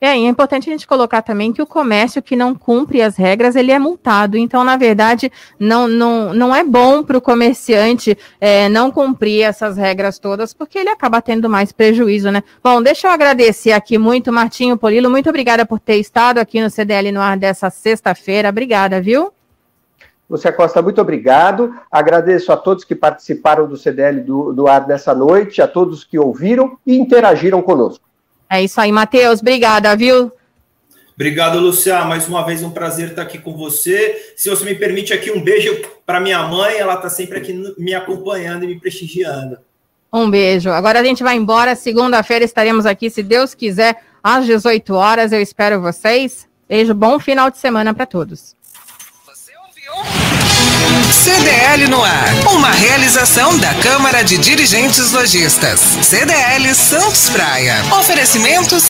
[0.00, 3.16] É, e é importante a gente colocar também que o comércio que não cumpre as
[3.16, 4.36] regras, ele é multado.
[4.36, 9.76] Então, na verdade, não, não, não é bom para o comerciante é, não cumprir essas
[9.76, 12.42] regras todas, porque ele acaba tendo mais prejuízo, né?
[12.62, 15.08] Bom, deixa eu agradecer aqui muito, Martinho Polilo.
[15.08, 18.50] Muito obrigada por ter estado aqui no CDL no ar dessa sexta-feira.
[18.50, 19.32] Obrigada, viu?
[20.28, 21.74] Lúcia Costa, muito obrigado.
[21.90, 26.18] Agradeço a todos que participaram do CDL do, do ar dessa noite, a todos que
[26.18, 28.04] ouviram e interagiram conosco.
[28.54, 29.40] É isso aí, Matheus.
[29.40, 30.30] Obrigada, viu?
[31.12, 32.08] Obrigado, Luciano.
[32.08, 34.32] Mais uma vez um prazer estar aqui com você.
[34.36, 35.76] Se você me permite aqui um beijo
[36.06, 39.58] para minha mãe, ela está sempre aqui me acompanhando e me prestigiando.
[40.12, 40.70] Um beijo.
[40.70, 41.74] Agora a gente vai embora.
[41.74, 45.32] Segunda-feira estaremos aqui, se Deus quiser, às 18 horas.
[45.32, 46.46] Eu espero vocês.
[46.68, 48.54] Beijo, bom final de semana para todos.
[51.12, 52.28] CDL no ar.
[52.52, 55.80] Uma realização da Câmara de Dirigentes Lojistas.
[56.02, 57.76] CDL Santos Praia.
[58.00, 58.82] Oferecimentos